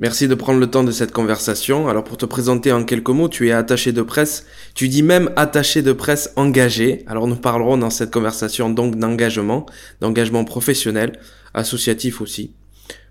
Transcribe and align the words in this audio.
Merci 0.00 0.28
de 0.28 0.34
prendre 0.34 0.58
le 0.58 0.66
temps 0.66 0.82
de 0.82 0.92
cette 0.92 1.12
conversation. 1.12 1.86
Alors 1.86 2.04
pour 2.04 2.16
te 2.16 2.24
présenter 2.24 2.72
en 2.72 2.84
quelques 2.84 3.10
mots, 3.10 3.28
tu 3.28 3.48
es 3.48 3.52
attaché 3.52 3.92
de 3.92 4.00
presse. 4.00 4.46
Tu 4.74 4.88
dis 4.88 5.02
même 5.02 5.30
attaché 5.36 5.82
de 5.82 5.92
presse 5.92 6.32
engagé. 6.36 7.04
Alors 7.06 7.26
nous 7.26 7.36
parlerons 7.36 7.76
dans 7.76 7.90
cette 7.90 8.10
conversation 8.10 8.70
donc 8.70 8.96
d'engagement, 8.96 9.66
d'engagement 10.00 10.44
professionnel, 10.44 11.20
associatif 11.52 12.22
aussi. 12.22 12.54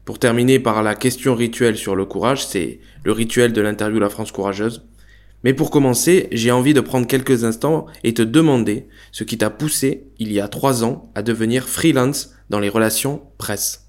Pour 0.04 0.18
terminer 0.18 0.58
par 0.58 0.82
la 0.82 0.96
question 0.96 1.36
rituelle 1.36 1.78
sur 1.78 1.96
le 1.96 2.06
courage, 2.06 2.44
c'est 2.48 2.80
le 3.04 3.12
rituel 3.12 3.54
de 3.54 3.62
l'interview 3.62 4.00
La 4.00 4.10
France 4.10 4.32
courageuse. 4.32 4.88
Mais 5.44 5.54
pour 5.54 5.70
commencer, 5.70 6.28
j'ai 6.32 6.50
envie 6.50 6.74
de 6.74 6.82
prendre 6.82 7.06
quelques 7.06 7.44
instants 7.44 7.86
et 8.04 8.16
te 8.16 8.24
demander 8.24 8.88
ce 9.12 9.24
qui 9.24 9.38
t'a 9.38 9.52
poussé, 9.52 10.08
il 10.18 10.34
y 10.34 10.42
a 10.42 10.48
trois 10.48 10.84
ans, 10.84 11.12
à 11.14 11.22
devenir 11.22 11.70
freelance 11.70 12.32
dans 12.50 12.60
les 12.60 12.68
relations 12.68 13.22
presse. 13.38 13.89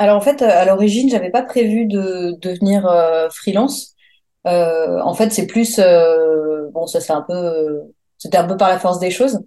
Alors 0.00 0.16
en 0.16 0.22
fait, 0.22 0.40
à 0.40 0.64
l'origine, 0.64 1.10
j'avais 1.10 1.30
pas 1.30 1.42
prévu 1.42 1.84
de 1.84 2.34
devenir 2.40 2.86
euh, 2.86 3.28
freelance. 3.28 3.94
Euh, 4.46 4.98
en 5.02 5.12
fait, 5.12 5.30
c'est 5.30 5.46
plus 5.46 5.78
euh, 5.78 6.70
bon, 6.72 6.86
ça 6.86 7.02
c'est 7.02 7.12
un 7.12 7.20
peu, 7.20 7.82
c'était 8.16 8.38
un 8.38 8.46
peu 8.46 8.56
par 8.56 8.70
la 8.70 8.78
force 8.78 8.98
des 8.98 9.10
choses. 9.10 9.40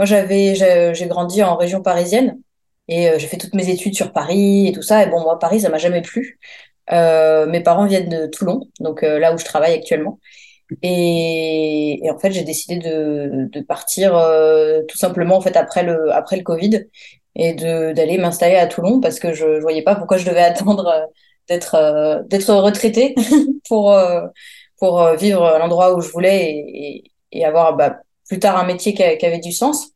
Moi, 0.00 0.06
j'avais, 0.06 0.56
j'ai 0.56 1.06
grandi 1.06 1.44
en 1.44 1.56
région 1.56 1.82
parisienne 1.82 2.40
et 2.88 3.10
j'ai 3.16 3.28
fait 3.28 3.36
toutes 3.36 3.54
mes 3.54 3.70
études 3.70 3.94
sur 3.94 4.12
Paris 4.12 4.66
et 4.68 4.72
tout 4.72 4.82
ça. 4.82 5.04
Et 5.04 5.06
bon, 5.06 5.20
moi, 5.20 5.38
Paris, 5.38 5.60
ça 5.60 5.68
m'a 5.68 5.78
jamais 5.78 6.02
plu. 6.02 6.40
mes 6.90 7.60
parents 7.64 7.86
viennent 7.86 8.08
de 8.08 8.26
Toulon, 8.26 8.62
donc 8.80 9.02
là 9.02 9.32
où 9.32 9.38
je 9.38 9.44
travaille 9.44 9.74
actuellement. 9.74 10.18
Et, 10.82 12.00
en 12.12 12.18
fait, 12.18 12.32
j'ai 12.32 12.42
décidé 12.44 12.78
de, 12.78 13.48
de 13.52 13.60
partir 13.60 14.12
tout 14.88 14.98
simplement 14.98 15.36
en 15.36 15.40
fait 15.40 15.56
après 15.56 15.84
le 15.84 16.12
après 16.12 16.36
le 16.36 16.42
Covid 16.42 16.86
et 17.34 17.54
d'aller 17.54 18.18
m'installer 18.18 18.56
à 18.56 18.66
Toulon 18.66 19.00
parce 19.00 19.18
que 19.18 19.32
je, 19.32 19.56
je 19.56 19.60
voyais 19.60 19.82
pas 19.82 19.96
pourquoi 19.96 20.18
je 20.18 20.26
devais 20.26 20.40
attendre 20.42 20.86
euh, 20.88 21.06
d'être 21.48 21.74
euh, 21.74 22.22
d'être 22.24 22.52
retraitée 22.54 23.14
pour 23.68 23.92
euh, 23.92 24.26
pour 24.78 25.06
vivre 25.14 25.58
l'endroit 25.58 25.94
où 25.94 26.00
je 26.00 26.10
voulais 26.10 26.50
et, 26.50 27.04
et, 27.32 27.44
avoir 27.44 27.76
bah, 27.76 27.98
plus 28.28 28.38
tard 28.40 28.58
un 28.58 28.64
métier 28.64 28.94
qui, 28.94 29.02
avait 29.04 29.38
du 29.38 29.52
sens. 29.52 29.92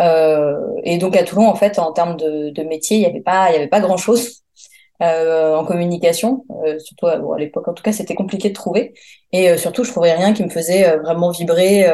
Euh, 0.00 0.56
et 0.84 0.98
donc 0.98 1.16
à 1.16 1.24
Toulon, 1.24 1.48
en 1.48 1.56
fait, 1.56 1.78
en 1.78 1.92
termes 1.92 2.16
de, 2.16 2.50
de 2.50 2.62
métier, 2.62 2.98
il 2.98 3.02
y 3.02 3.06
avait 3.06 3.20
pas 3.20 3.50
il 3.50 3.54
y 3.54 3.56
avait 3.56 3.68
pas 3.68 3.80
grand 3.80 3.96
chose 3.96 4.44
euh, 5.02 5.56
en 5.56 5.64
communication. 5.64 6.44
Euh, 6.64 6.78
surtout 6.78 7.06
à 7.06 7.38
l'époque, 7.38 7.68
en 7.68 7.74
tout 7.74 7.82
cas, 7.82 7.92
c'était 7.92 8.14
compliqué 8.14 8.50
de 8.50 8.54
trouver. 8.54 8.94
Et 9.32 9.56
surtout, 9.58 9.84
je 9.84 9.90
trouvais 9.90 10.12
rien 10.12 10.32
qui 10.32 10.44
me 10.44 10.50
faisait 10.50 10.96
vraiment 10.98 11.30
vibrer. 11.30 11.86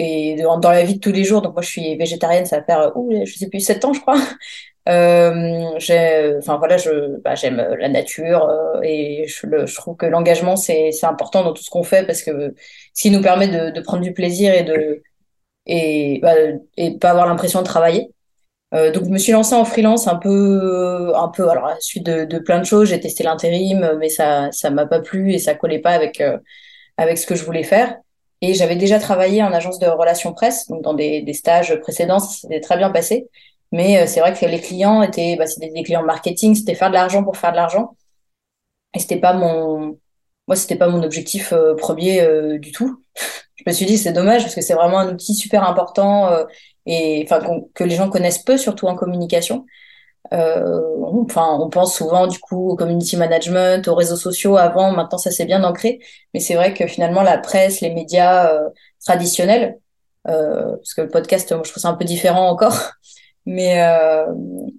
Euh, 0.00 0.02
et 0.02 0.36
dans, 0.36 0.58
dans, 0.58 0.70
la 0.70 0.84
vie 0.84 0.96
de 0.96 1.00
tous 1.00 1.12
les 1.12 1.24
jours, 1.24 1.42
donc 1.42 1.54
moi 1.54 1.62
je 1.62 1.68
suis 1.68 1.96
végétarienne, 1.96 2.46
ça 2.46 2.58
va 2.58 2.64
faire, 2.64 2.96
ouh, 2.96 3.24
je 3.24 3.34
sais 3.34 3.48
plus, 3.48 3.60
7 3.60 3.84
ans 3.84 3.92
je 3.92 4.00
crois. 4.00 4.16
Euh, 4.86 5.78
j'ai, 5.78 6.34
enfin 6.36 6.58
voilà, 6.58 6.76
je, 6.76 7.18
bah, 7.22 7.34
j'aime 7.34 7.56
la 7.56 7.88
nature 7.88 8.44
euh, 8.50 8.82
et 8.82 9.26
je, 9.26 9.46
le, 9.46 9.64
je, 9.64 9.74
trouve 9.74 9.96
que 9.96 10.04
l'engagement 10.04 10.56
c'est, 10.56 10.92
c'est 10.92 11.06
important 11.06 11.42
dans 11.42 11.54
tout 11.54 11.62
ce 11.62 11.70
qu'on 11.70 11.84
fait 11.84 12.06
parce 12.06 12.22
que 12.22 12.54
ce 12.92 13.02
qui 13.02 13.10
nous 13.10 13.22
permet 13.22 13.48
de, 13.48 13.70
de 13.70 13.80
prendre 13.80 14.02
du 14.02 14.12
plaisir 14.12 14.52
et 14.52 14.62
de 14.62 15.02
et, 15.66 16.18
bah, 16.22 16.34
et 16.76 16.98
pas 16.98 17.10
avoir 17.10 17.26
l'impression 17.26 17.60
de 17.60 17.64
travailler. 17.66 18.10
Euh, 18.74 18.90
donc 18.90 19.04
je 19.04 19.10
me 19.10 19.18
suis 19.18 19.32
lancée 19.32 19.54
en 19.54 19.64
freelance 19.64 20.08
un 20.08 20.16
peu, 20.16 21.12
un 21.16 21.28
peu. 21.28 21.48
Alors 21.48 21.66
à 21.66 21.74
la 21.74 21.80
suite 21.80 22.04
de, 22.04 22.24
de 22.24 22.38
plein 22.38 22.58
de 22.58 22.64
choses, 22.64 22.88
j'ai 22.88 23.00
testé 23.00 23.22
l'intérim, 23.24 23.96
mais 23.98 24.08
ça, 24.08 24.50
ça 24.52 24.70
m'a 24.70 24.86
pas 24.86 25.00
plu 25.00 25.32
et 25.32 25.38
ça 25.38 25.54
collait 25.54 25.78
pas 25.80 25.92
avec 25.92 26.20
euh, 26.20 26.38
avec 26.96 27.18
ce 27.18 27.26
que 27.26 27.34
je 27.36 27.44
voulais 27.44 27.62
faire. 27.62 27.96
Et 28.46 28.52
j'avais 28.52 28.76
déjà 28.76 28.98
travaillé 28.98 29.42
en 29.42 29.52
agence 29.54 29.78
de 29.78 29.86
relations 29.86 30.34
presse, 30.34 30.68
donc 30.68 30.82
dans 30.82 30.92
des, 30.92 31.32
stages 31.32 31.74
précédents, 31.80 32.18
ça 32.18 32.28
s'était 32.42 32.60
très 32.60 32.76
bien 32.76 32.90
passé. 32.90 33.26
Mais 33.72 34.02
euh, 34.02 34.06
c'est 34.06 34.20
vrai 34.20 34.34
que 34.34 34.44
les 34.44 34.60
clients 34.60 35.00
étaient, 35.02 35.36
bah, 35.36 35.46
c'était 35.46 35.70
des 35.70 35.82
clients 35.82 36.04
marketing, 36.04 36.54
c'était 36.54 36.74
faire 36.74 36.90
de 36.90 36.94
l'argent 36.94 37.24
pour 37.24 37.38
faire 37.38 37.52
de 37.52 37.56
l'argent. 37.56 37.96
Et 38.94 38.98
c'était 38.98 39.16
pas 39.16 39.32
mon, 39.32 39.98
moi, 40.46 40.56
c'était 40.56 40.76
pas 40.76 40.88
mon 40.88 41.02
objectif 41.02 41.54
euh, 41.54 41.74
premier 41.74 42.20
euh, 42.20 42.58
du 42.58 42.70
tout. 42.70 43.02
Je 43.56 43.64
me 43.66 43.72
suis 43.72 43.86
dit, 43.86 43.96
c'est 43.96 44.12
dommage 44.12 44.42
parce 44.42 44.54
que 44.54 44.60
c'est 44.60 44.74
vraiment 44.74 44.98
un 44.98 45.14
outil 45.14 45.34
super 45.34 45.64
important 45.66 46.28
et 46.86 47.24
enfin 47.24 47.40
que 47.72 47.84
les 47.84 47.94
gens 47.94 48.10
connaissent 48.10 48.42
peu, 48.42 48.58
surtout 48.58 48.88
en 48.88 48.96
communication. 48.96 49.64
Euh, 50.32 50.80
enfin, 51.22 51.58
on 51.60 51.68
pense 51.68 51.96
souvent 51.96 52.26
du 52.26 52.38
coup 52.38 52.70
au 52.70 52.76
community 52.76 53.16
management, 53.16 53.86
aux 53.88 53.94
réseaux 53.94 54.16
sociaux. 54.16 54.56
Avant, 54.56 54.92
maintenant 54.92 55.18
ça 55.18 55.30
s'est 55.30 55.44
bien 55.44 55.62
ancré, 55.64 56.00
mais 56.32 56.40
c'est 56.40 56.54
vrai 56.54 56.74
que 56.74 56.86
finalement 56.86 57.22
la 57.22 57.38
presse, 57.38 57.80
les 57.80 57.92
médias 57.94 58.52
euh, 58.52 58.70
traditionnels, 59.04 59.78
euh, 60.28 60.76
parce 60.76 60.94
que 60.94 61.02
le 61.02 61.08
podcast, 61.08 61.52
moi 61.52 61.62
je 61.64 61.70
trouve 61.70 61.82
ça 61.82 61.88
un 61.88 61.94
peu 61.94 62.04
différent 62.04 62.48
encore, 62.48 62.92
mais 63.46 63.82
euh, 63.82 64.26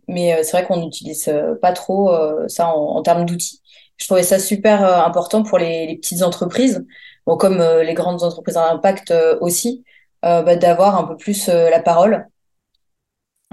mais 0.07 0.33
euh, 0.33 0.39
c'est 0.43 0.51
vrai 0.51 0.65
qu'on 0.65 0.77
n'utilise 0.77 1.31
pas 1.61 1.73
trop 1.73 2.11
ça 2.47 2.67
en, 2.69 2.97
en 2.97 3.01
termes 3.01 3.25
d'outils. 3.25 3.61
Je 3.97 4.05
trouvais 4.07 4.23
ça 4.23 4.39
super 4.39 4.83
important 5.05 5.43
pour 5.43 5.57
les, 5.57 5.87
les, 5.87 5.97
petites 5.97 6.21
entreprises, 6.21 6.85
bon 7.25 7.37
comme 7.37 7.59
les 7.59 7.93
grandes 7.93 8.23
entreprises 8.23 8.57
à 8.57 8.69
impact 8.71 9.13
aussi, 9.41 9.85
bah, 10.21 10.55
d'avoir 10.57 10.97
un 10.97 11.05
peu 11.05 11.15
plus 11.15 11.47
la 11.47 11.79
parole 11.79 12.27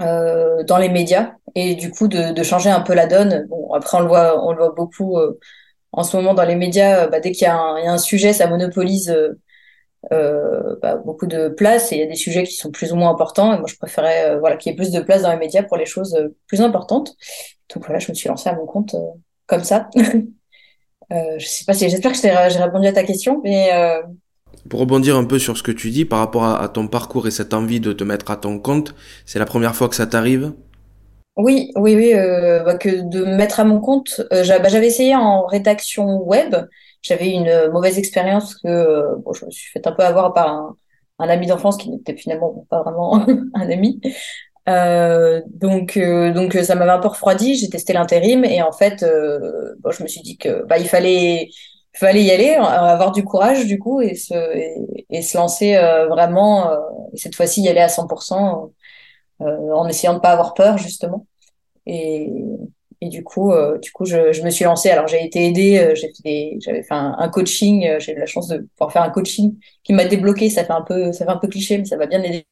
euh, 0.01 0.63
dans 0.63 0.77
les 0.77 0.89
médias 0.89 1.33
et 1.55 1.75
du 1.75 1.91
coup 1.91 2.07
de, 2.07 2.33
de, 2.33 2.43
changer 2.43 2.69
un 2.69 2.81
peu 2.81 2.93
la 2.93 3.07
donne. 3.07 3.45
Bon, 3.47 3.73
après 3.73 3.97
on 3.97 4.01
le 4.01 4.07
voit, 4.07 4.43
on 4.45 4.51
le 4.51 4.57
voit 4.57 4.73
beaucoup 4.75 5.17
euh, 5.17 5.39
en 5.91 6.03
ce 6.03 6.17
moment 6.17 6.33
dans 6.33 6.45
les 6.45 6.55
médias. 6.55 7.05
Euh, 7.05 7.07
bah, 7.07 7.19
dès 7.19 7.31
qu'il 7.31 7.47
y, 7.47 7.49
y, 7.49 7.51
a 7.51 7.91
un 7.91 7.97
sujet, 7.97 8.33
ça 8.33 8.47
monopolise 8.47 9.15
euh, 10.11 10.75
bah, 10.81 10.97
beaucoup 10.97 11.27
de 11.27 11.47
place 11.49 11.91
et 11.91 11.95
il 11.95 11.99
y 11.99 12.03
a 12.03 12.07
des 12.07 12.15
sujets 12.15 12.43
qui 12.43 12.55
sont 12.55 12.71
plus 12.71 12.91
ou 12.91 12.95
moins 12.95 13.11
importants. 13.11 13.53
Et 13.53 13.57
moi, 13.57 13.67
je 13.67 13.75
préférais 13.75 14.37
voilà 14.39 14.57
qu'il 14.57 14.71
y 14.71 14.73
ait 14.73 14.75
plus 14.75 14.91
de 14.91 14.99
place 14.99 15.21
dans 15.21 15.31
les 15.31 15.37
médias 15.37 15.63
pour 15.63 15.77
les 15.77 15.85
choses 15.85 16.17
plus 16.47 16.61
importantes. 16.61 17.15
Donc 17.73 17.85
voilà, 17.85 17.99
je 17.99 18.11
me 18.11 18.15
suis 18.15 18.29
lancée 18.29 18.49
à 18.49 18.55
mon 18.55 18.65
compte 18.65 18.95
comme 19.47 19.63
ça. 19.63 19.89
je 21.11 21.45
sais 21.45 21.65
pas 21.65 21.73
si 21.73 21.87
j'espère 21.89 22.13
que 22.13 22.17
j'ai 22.17 22.31
répondu 22.31 22.87
à 22.87 22.93
ta 22.93 23.03
question, 23.03 23.41
mais 23.43 23.69
pour 24.69 24.79
rebondir 24.79 25.17
un 25.17 25.25
peu 25.25 25.39
sur 25.39 25.57
ce 25.57 25.63
que 25.63 25.71
tu 25.71 25.89
dis 25.89 26.05
par 26.05 26.19
rapport 26.19 26.45
à, 26.45 26.67
ton 26.69 26.87
parcours 26.87 27.27
et 27.27 27.31
cette 27.31 27.53
envie 27.53 27.79
de 27.79 27.93
te 27.93 28.03
mettre 28.03 28.31
à 28.31 28.37
ton 28.37 28.59
compte, 28.59 28.95
c'est 29.25 29.39
la 29.39 29.45
première 29.45 29.75
fois 29.75 29.89
que 29.89 29.95
ça 29.95 30.07
t'arrive? 30.07 30.53
Oui, 31.35 31.71
oui, 31.75 31.95
oui, 31.95 32.13
euh, 32.13 32.63
bah, 32.63 32.77
que 32.77 33.01
de 33.09 33.25
me 33.25 33.35
mettre 33.35 33.59
à 33.59 33.63
mon 33.63 33.79
compte. 33.79 34.21
Euh, 34.31 34.43
bah, 34.59 34.69
j'avais 34.69 34.87
essayé 34.87 35.15
en 35.15 35.45
rédaction 35.45 36.21
web. 36.21 36.55
J'avais 37.01 37.31
une 37.31 37.47
euh, 37.47 37.71
mauvaise 37.71 37.97
expérience 37.97 38.55
que 38.55 39.03
je 39.33 39.45
me 39.45 39.51
suis 39.51 39.71
fait 39.71 39.85
un 39.87 39.93
peu 39.93 40.03
avoir 40.03 40.33
par 40.33 40.75
un, 41.19 41.29
ami 41.29 41.47
d'enfance 41.47 41.77
qui 41.77 41.89
n'était 41.89 42.15
finalement 42.15 42.65
pas 42.69 42.83
vraiment 42.83 43.25
un 43.55 43.69
ami. 43.69 43.99
Donc, 44.67 45.97
donc 45.97 46.53
ça 46.53 46.75
m'avait 46.75 46.91
un 46.91 46.99
peu 46.99 47.07
refroidi. 47.07 47.55
J'ai 47.55 47.69
testé 47.69 47.93
l'intérim 47.93 48.45
et 48.45 48.61
en 48.61 48.71
fait, 48.71 48.99
je 49.01 50.03
me 50.03 50.07
suis 50.07 50.21
dit 50.21 50.37
que 50.37 50.65
bah, 50.67 50.77
il 50.77 50.87
fallait 50.87 51.49
fallait 51.93 52.23
y 52.23 52.31
aller, 52.31 52.55
euh, 52.57 52.63
avoir 52.63 53.11
du 53.11 53.23
courage 53.23 53.65
du 53.65 53.79
coup 53.79 54.01
et 54.01 54.15
se, 54.15 54.33
et, 55.09 55.21
se 55.21 55.37
lancer 55.37 55.75
euh, 55.75 56.07
vraiment, 56.07 56.71
euh, 56.71 56.77
et 57.13 57.17
cette 57.17 57.35
fois-ci 57.35 57.61
y 57.61 57.69
aller 57.69 57.79
à 57.79 57.87
100% 57.87 58.71
en 59.39 59.87
essayant 59.87 60.13
de 60.13 60.19
pas 60.19 60.31
avoir 60.31 60.53
peur 60.53 60.77
justement. 60.77 61.27
Et, 61.85 62.31
et 63.01 63.09
du 63.09 63.23
coup, 63.23 63.51
du 63.81 63.91
coup, 63.91 64.05
je, 64.05 64.31
je, 64.31 64.41
me 64.43 64.49
suis 64.49 64.63
lancée. 64.63 64.89
Alors 64.89 65.07
j'ai 65.07 65.21
été 65.21 65.45
aidée, 65.45 65.93
j'ai 65.95 66.13
fait 66.23 66.57
j'avais 66.61 66.81
fait 66.81 66.93
un, 66.93 67.27
coaching, 67.27 67.99
j'ai 67.99 68.13
eu 68.13 68.19
la 68.19 68.25
chance 68.25 68.47
de 68.47 68.59
pouvoir 68.77 68.93
faire 68.93 69.01
un 69.01 69.09
coaching 69.09 69.57
qui 69.83 69.91
m'a 69.91 70.05
débloqué. 70.05 70.49
Ça 70.49 70.63
fait 70.63 70.71
un 70.71 70.81
peu, 70.81 71.11
ça 71.11 71.25
fait 71.25 71.31
un 71.31 71.37
peu 71.37 71.49
cliché, 71.49 71.77
mais 71.77 71.83
ça 71.83 71.97
va 71.97 72.05
bien 72.05 72.23
aider. 72.23 72.45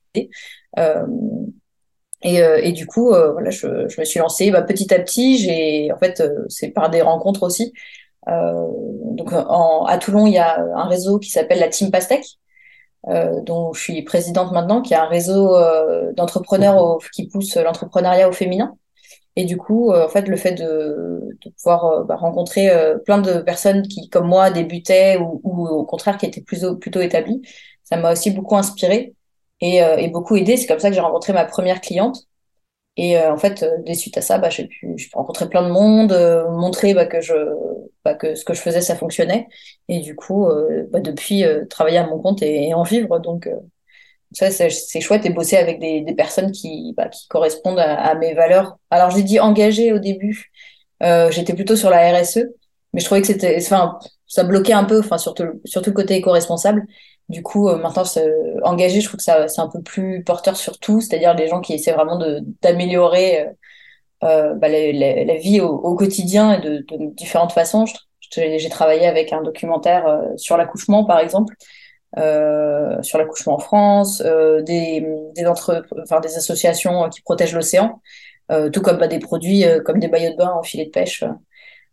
Et, 2.23 2.35
et, 2.37 2.71
du 2.73 2.85
coup, 2.85 3.07
voilà, 3.07 3.51
je, 3.51 3.87
je, 3.87 4.01
me 4.01 4.05
suis 4.05 4.19
lancée 4.19 4.51
bah, 4.51 4.63
petit 4.63 4.93
à 4.93 4.99
petit. 4.99 5.37
J'ai, 5.37 5.93
en 5.93 5.97
fait, 5.97 6.21
c'est 6.49 6.71
par 6.71 6.89
des 6.89 7.01
rencontres 7.01 7.43
aussi. 7.43 7.71
Euh, 8.27 8.67
donc 9.15 9.33
en, 9.33 9.85
à 9.85 9.97
Toulon, 9.97 10.27
il 10.27 10.33
y 10.33 10.37
a 10.37 10.59
un 10.75 10.87
réseau 10.87 11.19
qui 11.19 11.29
s'appelle 11.29 11.59
la 11.59 11.67
Team 11.69 11.91
Pastèque, 11.91 12.37
euh, 13.07 13.41
dont 13.41 13.73
je 13.73 13.81
suis 13.81 14.01
présidente 14.03 14.51
maintenant, 14.51 14.81
qui 14.81 14.93
est 14.93 14.97
un 14.97 15.07
réseau 15.07 15.55
euh, 15.55 16.13
d'entrepreneurs 16.13 16.99
qui 17.13 17.27
pousse 17.27 17.55
l'entrepreneuriat 17.55 18.29
au 18.29 18.31
féminin. 18.31 18.75
Et 19.37 19.45
du 19.45 19.55
coup, 19.55 19.93
en 19.93 20.09
fait, 20.09 20.27
le 20.27 20.35
fait 20.35 20.51
de, 20.51 21.37
de 21.45 21.49
pouvoir 21.51 22.03
bah, 22.03 22.17
rencontrer 22.17 22.69
plein 23.05 23.17
de 23.17 23.39
personnes 23.39 23.83
qui, 23.83 24.09
comme 24.09 24.27
moi, 24.27 24.51
débutaient 24.51 25.17
ou, 25.17 25.39
ou 25.45 25.67
au 25.67 25.85
contraire 25.85 26.17
qui 26.17 26.25
étaient 26.25 26.41
plutôt, 26.41 26.75
plutôt 26.75 26.99
établies, 26.99 27.41
ça 27.85 27.95
m'a 27.95 28.11
aussi 28.11 28.31
beaucoup 28.31 28.57
inspiré 28.57 29.15
et, 29.61 29.77
et 29.77 30.09
beaucoup 30.09 30.35
aidé. 30.35 30.57
C'est 30.57 30.67
comme 30.67 30.79
ça 30.79 30.89
que 30.89 30.95
j'ai 30.95 31.01
rencontré 31.01 31.31
ma 31.31 31.45
première 31.45 31.79
cliente. 31.79 32.27
Et 32.97 33.17
en 33.17 33.37
fait, 33.37 33.65
des 33.85 33.93
suite 33.93 34.17
à 34.17 34.21
ça, 34.21 34.37
bah, 34.37 34.49
j'ai 34.49 34.67
pu, 34.67 34.93
pu, 34.95 35.09
rencontrer 35.13 35.47
plein 35.49 35.63
de 35.63 35.71
monde, 35.71 36.11
montrer 36.51 36.93
bah, 36.93 37.05
que 37.05 37.21
je, 37.21 37.33
bah, 38.03 38.15
que 38.15 38.35
ce 38.35 38.43
que 38.45 38.53
je 38.53 38.61
faisais, 38.61 38.81
ça 38.81 38.95
fonctionnait. 38.95 39.47
Et 39.87 39.99
du 39.99 40.15
coup, 40.15 40.47
bah, 40.91 40.99
depuis, 40.99 41.43
travailler 41.69 41.99
à 41.99 42.07
mon 42.07 42.19
compte 42.19 42.41
et, 42.41 42.73
en 42.73 42.83
vivre. 42.83 43.19
Donc, 43.19 43.49
ça, 44.33 44.49
c'est 44.51 45.01
chouette 45.01 45.25
et 45.25 45.29
bosser 45.29 45.57
avec 45.57 45.79
des, 45.79 46.01
des 46.01 46.13
personnes 46.13 46.51
qui, 46.51 46.93
bah, 46.95 47.09
qui 47.09 47.27
correspondent 47.27 47.79
à, 47.79 47.95
à, 47.95 48.15
mes 48.15 48.33
valeurs. 48.33 48.77
Alors, 48.89 49.09
j'ai 49.11 49.23
dit 49.23 49.39
engagé 49.39 49.91
au 49.93 49.99
début. 49.99 50.51
Euh, 51.03 51.31
J'étais 51.31 51.53
plutôt 51.53 51.75
sur 51.75 51.89
la 51.89 52.11
RSE, 52.17 52.39
mais 52.93 52.99
je 52.99 53.05
trouvais 53.05 53.21
que 53.21 53.27
c'était, 53.27 53.57
enfin, 53.59 53.99
ça 54.27 54.43
bloquait 54.43 54.73
un 54.73 54.85
peu, 54.85 54.99
enfin, 54.99 55.17
surtout, 55.17 55.43
surtout 55.65 55.89
le 55.89 55.95
côté 55.95 56.15
éco-responsable. 56.15 56.85
Du 57.31 57.43
coup, 57.43 57.69
euh, 57.69 57.77
maintenant, 57.77 58.03
engagé, 58.63 58.99
je 58.99 59.07
trouve 59.07 59.17
que 59.17 59.23
ça, 59.23 59.47
c'est 59.47 59.61
un 59.61 59.69
peu 59.69 59.81
plus 59.81 60.21
porteur 60.23 60.57
sur 60.57 60.77
tout, 60.79 60.99
c'est-à-dire 60.99 61.33
les 61.33 61.47
gens 61.47 61.61
qui 61.61 61.73
essaient 61.73 61.93
vraiment 61.93 62.19
d'améliorer 62.61 63.41
euh, 63.41 63.45
euh, 64.23 64.53
bah, 64.55 64.67
la, 64.67 65.37
vie 65.37 65.61
au, 65.61 65.95
quotidien 65.95 66.59
et 66.59 66.61
de, 66.61 66.85
différentes 67.15 67.53
façons. 67.53 67.85
J'ai 68.35 68.69
travaillé 68.69 69.07
avec 69.07 69.31
un 69.31 69.41
documentaire 69.41 70.21
sur 70.35 70.57
l'accouchement, 70.57 71.05
par 71.05 71.19
exemple, 71.19 71.55
sur 73.01 73.17
l'accouchement 73.17 73.55
en 73.55 73.59
France, 73.59 74.21
des, 74.21 75.05
entre, 75.47 75.85
enfin, 76.03 76.19
des 76.19 76.35
associations 76.35 77.09
qui 77.09 77.21
protègent 77.21 77.55
l'océan, 77.55 78.01
tout 78.73 78.81
comme 78.81 78.97
bah, 78.97 79.07
des 79.07 79.19
produits 79.19 79.63
comme 79.85 79.99
des 79.99 80.09
maillots 80.09 80.31
de 80.31 80.37
bain 80.37 80.51
en 80.53 80.63
filet 80.63 80.85
de 80.85 80.91
pêche 80.91 81.23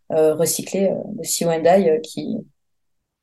recyclés 0.09 0.91
de 1.05 1.23
Sea 1.23 1.45
qui, 2.03 2.37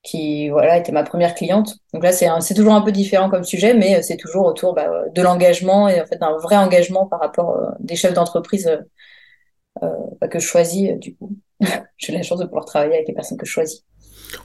qui 0.07 0.49
voilà 0.51 0.79
était 0.79 0.93
ma 0.93 1.03
première 1.03 1.35
cliente. 1.35 1.77
Donc 1.93 2.05
là 2.05 2.13
c'est 2.13 2.55
toujours 2.55 2.75
un 2.75 2.83
peu 2.83 2.93
différent 2.93 3.29
comme 3.29 3.45
sujet, 3.45 3.75
mais 3.75 4.03
c'est 4.03 4.17
toujours 4.17 4.47
autour 4.47 4.75
bah, 4.75 4.89
de 5.13 5.23
l'engagement 5.23 5.89
et 5.89 6.01
en 6.01 6.07
fait 6.07 6.17
d'un 6.17 6.37
vrai 6.39 6.57
engagement 6.57 7.07
par 7.07 7.21
rapport 7.21 7.73
des 7.81 7.97
chefs 7.97 8.15
d'entreprise 8.15 8.71
euh, 9.83 9.89
bah, 10.21 10.29
que 10.29 10.39
je 10.39 10.47
choisis 10.47 10.93
du 10.99 11.17
coup. 11.17 11.33
J'ai 11.99 12.13
la 12.13 12.23
chance 12.23 12.39
de 12.39 12.45
pouvoir 12.45 12.65
travailler 12.65 12.95
avec 12.95 13.09
les 13.09 13.15
personnes 13.15 13.39
que 13.39 13.47
je 13.47 13.53
choisis. 13.53 13.85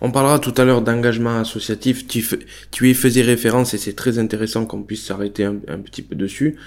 On 0.02 0.12
parlera 0.12 0.40
tout 0.40 0.54
à 0.58 0.64
l'heure 0.64 0.82
d'engagement 0.82 1.40
associatif. 1.40 2.08
Tu, 2.08 2.24
tu, 2.72 2.90
y 2.90 2.94
faisais 2.94 3.22
référence 3.22 3.74
et 3.74 3.78
c'est 3.78 3.96
très 3.96 4.20
intéressant 4.20 4.66
qu'on 4.66 4.84
puisse 4.84 5.06
s'arrêter 5.06 5.44
un, 5.44 5.80
petit 5.80 6.02
peu 6.02 6.16
dessus. 6.16 6.58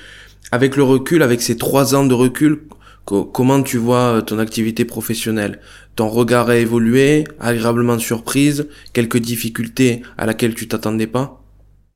Avec 0.52 0.76
le 0.76 0.82
recul, 0.82 1.22
avec 1.22 1.40
ces 1.40 1.56
trois 1.56 1.94
ans 1.94 2.04
de 2.04 2.14
recul, 2.14 2.66
comment 3.04 3.62
tu 3.62 3.78
vois 3.78 4.16
euh, 4.16 4.20
ton 4.20 4.38
activité 4.38 4.84
professionnelle? 4.84 5.60
Ton 5.96 6.08
regard 6.08 6.48
a 6.48 6.56
évolué, 6.56 7.24
agréablement 7.40 7.98
surprise, 7.98 8.68
quelques 8.92 9.18
difficultés 9.18 10.02
à 10.18 10.26
laquelle 10.26 10.54
tu 10.54 10.68
t'attendais 10.68 11.06
pas? 11.06 11.40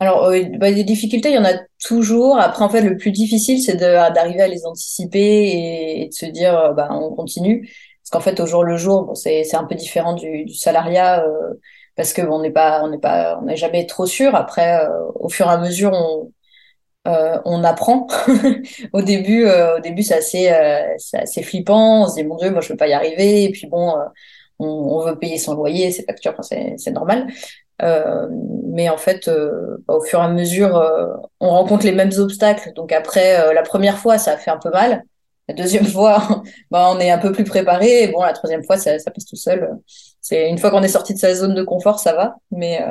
Alors, 0.00 0.26
euh, 0.26 0.42
bah, 0.58 0.72
des 0.72 0.84
difficultés, 0.84 1.30
il 1.30 1.34
y 1.34 1.38
en 1.38 1.44
a 1.44 1.54
toujours. 1.84 2.38
Après, 2.38 2.64
en 2.64 2.68
fait, 2.68 2.82
le 2.82 2.96
plus 2.96 3.10
difficile, 3.10 3.60
c'est 3.60 3.76
d'arriver 3.76 4.42
à 4.42 4.48
les 4.48 4.64
anticiper 4.64 6.00
et, 6.02 6.08
de 6.08 6.14
se 6.14 6.26
dire, 6.26 6.56
euh, 6.56 6.72
bah, 6.72 6.88
on 6.92 7.14
continue. 7.14 7.68
Parce 8.02 8.10
qu'en 8.10 8.30
fait, 8.30 8.40
au 8.40 8.46
jour 8.46 8.64
le 8.64 8.76
jour, 8.76 9.12
c'est 9.16 9.54
un 9.54 9.64
peu 9.64 9.74
différent 9.74 10.14
du, 10.14 10.44
du 10.44 10.54
salariat 10.54 11.24
euh, 11.26 11.54
parce 11.98 12.12
que 12.12 12.22
bon, 12.22 12.36
on 12.36 12.42
n'est 12.42 12.52
pas, 12.52 12.80
on 12.84 12.90
n'est 12.90 12.98
pas, 12.98 13.38
on 13.42 13.46
n'est 13.46 13.56
jamais 13.56 13.84
trop 13.84 14.06
sûr. 14.06 14.36
Après, 14.36 14.84
euh, 14.84 14.88
au 15.16 15.28
fur 15.28 15.46
et 15.46 15.50
à 15.50 15.58
mesure, 15.58 15.92
on, 15.92 16.32
euh, 17.08 17.38
on 17.44 17.64
apprend. 17.64 18.06
au 18.92 19.02
début, 19.02 19.46
euh, 19.46 19.78
au 19.78 19.80
début, 19.80 20.02
c'est 20.02 20.16
assez, 20.16 20.50
euh, 20.50 20.82
c'est 20.98 21.18
assez 21.18 21.42
flippant. 21.42 22.02
On 22.02 22.08
se 22.08 22.14
dit 22.16 22.24
mon 22.24 22.36
Dieu, 22.36 22.50
moi, 22.50 22.60
je 22.60 22.68
peux 22.68 22.76
pas 22.76 22.88
y 22.88 22.92
arriver. 22.92 23.44
Et 23.44 23.50
puis 23.50 23.66
bon, 23.66 23.94
on, 24.58 25.00
veut 25.00 25.18
payer 25.18 25.38
son 25.38 25.54
loyer, 25.54 25.90
ses 25.90 26.04
factures, 26.04 26.34
c'est 26.42 26.90
normal. 26.90 27.28
mais 27.80 28.88
en 28.90 28.98
fait, 28.98 29.30
bah, 29.86 29.94
au 29.94 30.00
fur 30.02 30.18
et 30.20 30.22
à 30.22 30.28
mesure, 30.28 30.82
on 31.40 31.50
rencontre 31.50 31.86
les 31.86 31.92
mêmes 31.92 32.12
obstacles. 32.18 32.72
Donc 32.74 32.92
après, 32.92 33.54
la 33.54 33.62
première 33.62 33.98
fois, 33.98 34.18
ça 34.18 34.36
fait 34.36 34.50
un 34.50 34.58
peu 34.58 34.70
mal. 34.70 35.04
La 35.48 35.54
deuxième 35.54 35.86
fois, 35.96 36.42
bah, 36.70 36.92
on 36.94 37.00
est 37.00 37.10
un 37.10 37.18
peu 37.18 37.32
plus 37.32 37.44
préparé. 37.44 38.02
Et 38.02 38.08
bon, 38.08 38.22
la 38.22 38.34
troisième 38.34 38.64
fois, 38.64 38.76
ça, 38.76 38.92
passe 38.92 39.24
tout 39.24 39.36
seul. 39.36 39.70
C'est 40.20 40.50
une 40.50 40.58
fois 40.58 40.70
qu'on 40.70 40.82
est 40.82 40.88
sorti 40.88 41.14
de 41.14 41.18
sa 41.18 41.34
zone 41.34 41.54
de 41.54 41.62
confort, 41.62 42.00
ça 42.00 42.12
va. 42.12 42.36
Mais, 42.50 42.84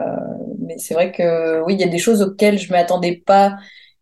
mais 0.60 0.78
c'est 0.80 0.96
vrai 0.96 1.12
que 1.12 1.62
oui, 1.64 1.76
il 1.76 1.82
y 1.82 1.84
a 1.84 1.88
des 1.88 2.00
choses 2.00 2.22
auxquelles 2.24 2.58
je 2.58 2.72
m'attendais 2.72 3.22
pas. 3.24 3.58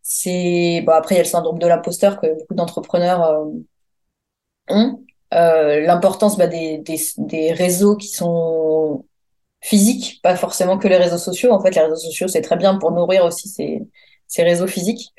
C'est 0.07 0.83
bon 0.85 0.91
après 0.93 1.15
il 1.15 1.17
y 1.17 1.21
a 1.21 1.23
le 1.23 1.27
syndrome 1.29 1.57
de 1.57 1.65
l'imposteur 1.65 2.21
que 2.21 2.27
beaucoup 2.27 2.53
d'entrepreneurs 2.53 3.23
euh, 3.23 3.45
ont. 4.69 5.03
Euh, 5.33 5.81
L'importance 5.81 6.37
bah, 6.37 6.45
des, 6.47 6.77
des, 6.77 6.99
des 7.17 7.51
réseaux 7.51 7.95
qui 7.97 8.07
sont 8.09 9.05
physiques, 9.61 10.19
pas 10.21 10.35
forcément 10.35 10.77
que 10.77 10.87
les 10.87 10.97
réseaux 10.97 11.17
sociaux. 11.17 11.51
En 11.51 11.61
fait, 11.61 11.71
les 11.75 11.81
réseaux 11.81 11.95
sociaux 11.95 12.27
c'est 12.27 12.41
très 12.41 12.55
bien 12.55 12.77
pour 12.77 12.91
nourrir 12.91 13.25
aussi 13.25 13.49
ces, 13.49 13.81
ces 14.27 14.43
réseaux 14.43 14.67
physiques. 14.67 15.11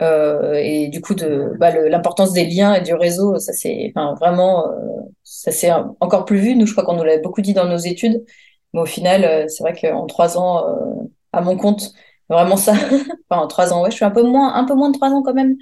Euh, 0.00 0.54
et 0.54 0.88
du 0.88 1.00
coup, 1.00 1.14
de 1.16 1.52
bah, 1.58 1.72
l'importance 1.72 2.32
des 2.32 2.46
liens 2.46 2.74
et 2.74 2.82
du 2.82 2.94
réseau, 2.94 3.38
ça 3.40 3.52
c'est 3.52 3.92
enfin, 3.96 4.14
vraiment, 4.20 4.68
euh, 4.68 4.74
ça 5.24 5.50
c'est 5.50 5.72
encore 5.72 6.24
plus 6.26 6.38
vu. 6.38 6.54
Nous, 6.54 6.66
je 6.66 6.72
crois 6.72 6.84
qu'on 6.84 6.94
nous 6.94 7.02
l'a 7.02 7.18
beaucoup 7.18 7.42
dit 7.42 7.54
dans 7.54 7.66
nos 7.66 7.78
études, 7.78 8.24
mais 8.72 8.80
au 8.82 8.86
final, 8.86 9.24
euh, 9.24 9.48
c'est 9.48 9.64
vrai 9.64 9.74
qu'en 9.74 10.06
trois 10.06 10.38
ans, 10.38 10.64
à 11.32 11.40
mon 11.40 11.56
compte, 11.56 11.92
vraiment 12.28 12.56
ça. 12.56 12.72
enfin, 13.30 13.42
en 13.42 13.46
trois 13.46 13.72
ans, 13.72 13.82
ouais, 13.82 13.90
je 13.90 13.96
suis 13.96 14.04
un 14.04 14.10
peu 14.10 14.22
moins, 14.22 14.54
un 14.54 14.64
peu 14.64 14.74
moins 14.74 14.90
de 14.90 14.96
trois 14.96 15.10
ans 15.10 15.22
quand 15.22 15.34
même. 15.34 15.56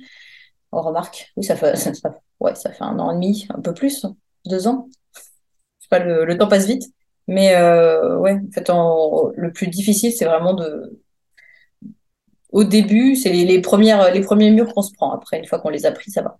On 0.72 0.82
remarque, 0.82 1.32
oui, 1.36 1.44
ça 1.44 1.56
fait, 1.56 1.74
ouais, 2.40 2.54
ça 2.54 2.72
fait 2.72 2.84
un 2.84 2.98
an 2.98 3.10
et 3.12 3.14
demi, 3.14 3.46
un 3.54 3.60
peu 3.60 3.72
plus, 3.72 4.04
deux 4.44 4.66
ans. 4.66 4.88
Je 5.14 5.20
sais 5.20 5.88
pas, 5.90 5.98
le, 6.00 6.36
temps 6.36 6.48
passe 6.48 6.66
vite, 6.66 6.84
mais 7.28 7.54
ouais, 7.56 8.34
en 8.34 8.52
fait, 8.52 8.68
le 8.68 9.52
plus 9.52 9.68
difficile, 9.68 10.12
c'est 10.12 10.24
vraiment 10.24 10.54
de 10.54 11.00
au 12.56 12.64
début, 12.64 13.16
c'est 13.16 13.30
les, 13.32 13.60
premières, 13.60 14.12
les 14.14 14.22
premiers 14.22 14.50
murs 14.50 14.72
qu'on 14.72 14.80
se 14.80 14.92
prend. 14.92 15.12
Après, 15.12 15.38
une 15.38 15.44
fois 15.44 15.58
qu'on 15.58 15.68
les 15.68 15.84
a 15.84 15.92
pris, 15.92 16.10
ça 16.10 16.22
va. 16.22 16.38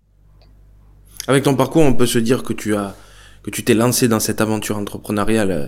Avec 1.27 1.43
ton 1.43 1.55
parcours, 1.55 1.83
on 1.83 1.93
peut 1.93 2.07
se 2.07 2.17
dire 2.17 2.41
que 2.41 2.53
tu 2.53 2.75
as 2.75 2.95
que 3.43 3.51
tu 3.51 3.63
t'es 3.63 3.75
lancé 3.75 4.07
dans 4.07 4.19
cette 4.19 4.41
aventure 4.41 4.77
entrepreneuriale 4.77 5.51
euh, 5.51 5.67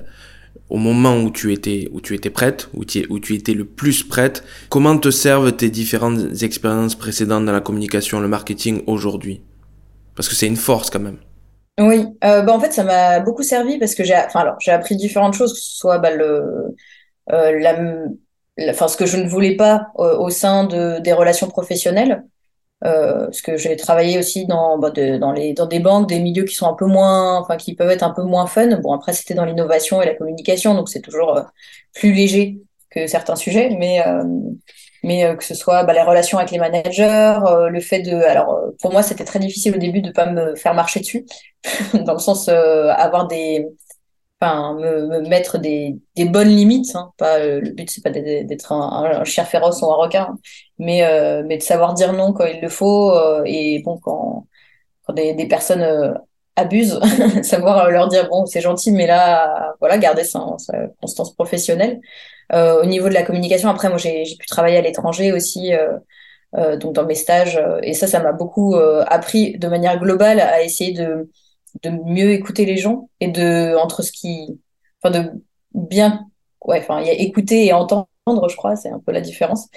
au 0.69 0.77
moment 0.77 1.17
où 1.17 1.31
tu 1.31 1.51
étais 1.51 1.89
où 1.91 2.01
tu 2.01 2.15
étais 2.15 2.29
prête, 2.29 2.69
où 2.73 2.85
tu, 2.85 3.05
où 3.09 3.19
tu 3.19 3.35
étais 3.35 3.53
le 3.53 3.65
plus 3.65 4.03
prête. 4.03 4.43
Comment 4.69 4.97
te 4.97 5.09
servent 5.09 5.51
tes 5.51 5.69
différentes 5.69 6.41
expériences 6.43 6.95
précédentes 6.95 7.45
dans 7.45 7.51
la 7.51 7.61
communication, 7.61 8.19
le 8.19 8.27
marketing 8.27 8.83
aujourd'hui? 8.87 9.41
Parce 10.15 10.29
que 10.29 10.35
c'est 10.35 10.47
une 10.47 10.57
force 10.57 10.89
quand 10.89 10.99
même. 10.99 11.17
Oui, 11.79 12.05
euh, 12.25 12.41
bah 12.41 12.53
en 12.53 12.59
fait, 12.59 12.73
ça 12.73 12.83
m'a 12.83 13.19
beaucoup 13.21 13.43
servi 13.43 13.79
parce 13.79 13.95
que 13.95 14.03
j'ai, 14.03 14.15
enfin 14.15 14.41
alors, 14.41 14.57
j'ai 14.59 14.71
appris 14.71 14.97
différentes 14.97 15.33
choses, 15.33 15.53
que 15.53 15.59
ce 15.59 15.77
soit 15.77 15.97
bah, 15.97 16.11
le, 16.11 16.75
euh, 17.31 17.59
la, 17.59 17.79
enfin 18.69 18.87
ce 18.87 18.97
que 18.97 19.05
je 19.05 19.17
ne 19.17 19.27
voulais 19.27 19.55
pas 19.55 19.87
euh, 19.97 20.17
au 20.17 20.29
sein 20.29 20.65
de, 20.65 20.99
des 20.99 21.13
relations 21.13 21.47
professionnelles. 21.47 22.23
Euh, 22.85 23.25
parce 23.25 23.41
que 23.41 23.57
j'ai 23.57 23.75
travaillé 23.75 24.17
aussi 24.17 24.45
dans, 24.45 24.77
bah, 24.77 24.89
de, 24.89 25.17
dans, 25.17 25.33
les, 25.33 25.53
dans 25.53 25.65
des 25.65 25.79
banques, 25.79 26.07
des 26.07 26.19
milieux 26.19 26.45
qui 26.45 26.55
sont 26.55 26.67
un 26.67 26.75
peu 26.75 26.85
moins, 26.85 27.37
enfin 27.37 27.57
qui 27.57 27.75
peuvent 27.75 27.89
être 27.89 28.03
un 28.03 28.11
peu 28.11 28.23
moins 28.23 28.47
fun. 28.47 28.77
Bon 28.77 28.93
après 28.93 29.11
c'était 29.13 29.33
dans 29.33 29.43
l'innovation 29.45 30.01
et 30.01 30.05
la 30.05 30.15
communication, 30.15 30.73
donc 30.75 30.87
c'est 30.87 31.01
toujours 31.01 31.37
euh, 31.37 31.41
plus 31.93 32.13
léger 32.13 32.59
que 32.89 33.05
certains 33.07 33.35
sujets, 33.35 33.75
mais 33.77 34.01
euh, 34.07 34.23
mais 35.03 35.25
euh, 35.25 35.35
que 35.35 35.43
ce 35.43 35.55
soit 35.55 35.83
bah, 35.83 35.93
les 35.93 36.01
relations 36.01 36.37
avec 36.37 36.51
les 36.51 36.57
managers, 36.57 37.39
le 37.69 37.79
fait 37.81 38.01
de, 38.01 38.15
alors 38.15 38.57
pour 38.81 38.93
moi 38.93 39.03
c'était 39.03 39.25
très 39.25 39.39
difficile 39.39 39.75
au 39.75 39.79
début 39.79 40.01
de 40.01 40.11
pas 40.11 40.25
me 40.31 40.55
faire 40.55 40.73
marcher 40.73 41.01
dessus, 41.01 41.25
dans 42.05 42.13
le 42.13 42.19
sens 42.19 42.47
avoir 42.47 43.27
des 43.27 43.67
enfin 44.41 44.73
me, 44.75 45.07
me, 45.07 45.19
mettre 45.27 45.57
des, 45.57 45.97
des 46.15 46.25
bonnes 46.25 46.47
limites 46.47 46.95
hein. 46.95 47.11
pas 47.17 47.39
euh, 47.39 47.59
le 47.61 47.71
but 47.71 47.89
c'est 47.89 48.01
pas 48.01 48.09
d'être 48.09 48.71
un, 48.71 49.19
un, 49.19 49.23
chien 49.25 49.43
féroce 49.43 49.81
ou 49.81 49.85
un 49.91 49.95
requin 49.95 50.35
mais 50.77 51.03
euh, 51.03 51.43
mais 51.45 51.57
de 51.57 51.63
savoir 51.63 51.93
dire 51.93 52.13
non 52.13 52.33
quand 52.33 52.45
il 52.45 52.61
le 52.61 52.69
faut 52.69 53.11
euh, 53.11 53.43
et 53.45 53.81
bon 53.83 53.97
quand 53.97 54.47
quand 55.05 55.13
des, 55.13 55.33
des 55.33 55.47
personnes 55.47 55.81
euh, 55.81 56.13
abusent 56.55 56.99
savoir 57.43 57.89
leur 57.89 58.07
dire 58.07 58.29
bon 58.29 58.45
c'est 58.45 58.61
gentil 58.61 58.91
mais 58.91 59.07
là 59.07 59.73
voilà 59.79 59.97
garder 59.97 60.23
sa, 60.23 60.41
sa 60.57 60.87
constance 61.01 61.33
professionnelle 61.35 61.99
au 62.51 62.85
niveau 62.85 63.09
de 63.09 63.13
la 63.13 63.21
communication 63.23 63.69
après 63.69 63.89
moi 63.89 63.99
j'ai 63.99 64.23
pu 64.39 64.47
travailler 64.47 64.77
à 64.77 64.81
l'étranger 64.81 65.31
aussi 65.31 65.71
donc 66.53 66.93
dans 66.93 67.05
mes 67.05 67.13
stages 67.13 67.61
et 67.83 67.93
ça 67.93 68.07
ça 68.07 68.19
m'a 68.21 68.31
beaucoup 68.31 68.75
appris 68.75 69.57
de 69.59 69.67
manière 69.67 69.99
globale 69.99 70.39
à 70.39 70.63
essayer 70.63 70.91
de 70.91 71.29
de 71.83 71.89
mieux 71.89 72.31
écouter 72.31 72.65
les 72.65 72.77
gens 72.77 73.09
et 73.19 73.27
de 73.29 73.75
entre 73.77 74.01
ce 74.03 74.11
qui 74.11 74.59
enfin 75.01 75.21
de 75.21 75.31
bien 75.73 76.27
ouais 76.65 76.79
enfin 76.79 76.99
écouter 77.01 77.65
et 77.65 77.73
entendre 77.73 78.07
je 78.49 78.55
crois 78.55 78.75
c'est 78.75 78.89
un 78.89 78.99
peu 78.99 79.11
la 79.11 79.21
différence. 79.21 79.67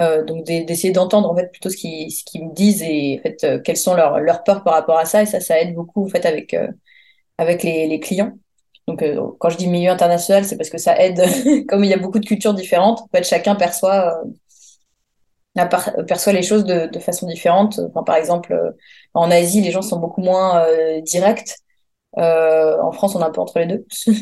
Euh, 0.00 0.24
donc 0.24 0.44
d'essayer 0.44 0.92
d'entendre 0.92 1.30
en 1.30 1.36
fait 1.36 1.50
plutôt 1.52 1.70
ce 1.70 1.76
qu'ils 1.76 2.10
ce 2.10 2.24
me 2.38 2.52
disent 2.54 2.82
et 2.82 3.18
en 3.20 3.22
fait 3.22 3.44
euh, 3.44 3.60
quelles 3.60 3.76
sont 3.76 3.94
leurs 3.94 4.18
leurs 4.20 4.42
peurs 4.42 4.64
par 4.64 4.74
rapport 4.74 4.98
à 4.98 5.04
ça. 5.04 5.22
Et 5.22 5.26
ça 5.26 5.40
ça 5.40 5.60
aide 5.60 5.74
beaucoup 5.74 6.04
en 6.04 6.08
fait 6.08 6.26
avec 6.26 6.54
euh, 6.54 6.68
avec 7.38 7.62
les, 7.62 7.86
les 7.88 8.00
clients. 8.00 8.32
Donc 8.88 9.04
quand 9.40 9.50
je 9.50 9.56
dis 9.58 9.68
milieu 9.68 9.90
international 9.90 10.44
c'est 10.44 10.56
parce 10.56 10.70
que 10.70 10.78
ça 10.78 10.98
aide. 11.00 11.22
Comme 11.68 11.84
il 11.84 11.90
y 11.90 11.94
a 11.94 11.98
beaucoup 11.98 12.18
de 12.20 12.26
cultures 12.26 12.54
différentes 12.54 13.02
en 13.02 13.08
fait 13.14 13.24
chacun 13.24 13.54
perçoit 13.56 14.22
perçoit 16.06 16.32
les 16.32 16.42
choses 16.42 16.64
de, 16.64 16.86
de 16.86 16.98
façon 16.98 17.26
différente. 17.26 17.80
Par 18.06 18.16
exemple, 18.16 18.74
en 19.14 19.30
Asie, 19.30 19.60
les 19.60 19.70
gens 19.70 19.82
sont 19.82 19.98
beaucoup 20.00 20.20
moins 20.22 20.64
euh, 20.66 21.00
directs. 21.00 21.56
Euh, 22.18 22.78
en 22.80 22.92
France, 22.92 23.14
on 23.16 23.20
est 23.20 23.24
un 23.24 23.30
peu 23.30 23.40
entre 23.40 23.58
les 23.58 23.66
deux. 23.66 23.86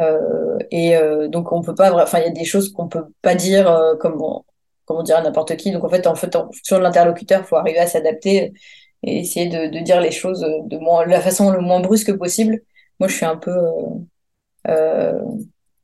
euh, 0.00 0.58
et 0.70 0.96
donc, 1.28 1.52
on 1.52 1.62
peut 1.62 1.74
pas. 1.74 1.92
Enfin, 2.02 2.20
il 2.20 2.24
y 2.24 2.28
a 2.28 2.30
des 2.30 2.44
choses 2.44 2.72
qu'on 2.72 2.88
peut 2.88 3.06
pas 3.22 3.34
dire 3.34 3.66
comme 4.00 4.22
on, 4.22 4.44
comme 4.84 4.98
on 4.98 5.02
dirait 5.02 5.22
n'importe 5.22 5.56
qui. 5.56 5.72
Donc, 5.72 5.84
en 5.84 5.88
fait, 5.88 6.06
en 6.06 6.14
fait, 6.14 6.36
en 6.36 6.44
fonction 6.52 6.78
de 6.78 6.82
l'interlocuteur, 6.82 7.40
il 7.42 7.46
faut 7.46 7.56
arriver 7.56 7.78
à 7.78 7.86
s'adapter. 7.86 8.52
et 9.02 9.20
essayer 9.20 9.48
de, 9.48 9.68
de 9.68 9.80
dire 9.80 10.00
les 10.00 10.10
choses 10.12 10.40
de 10.40 10.78
moins, 10.78 11.06
la 11.06 11.20
façon 11.20 11.50
le 11.50 11.60
moins 11.60 11.80
brusque 11.80 12.16
possible. 12.16 12.60
Moi, 13.00 13.08
je 13.08 13.14
suis 13.16 13.26
un 13.26 13.36
peu, 13.36 13.52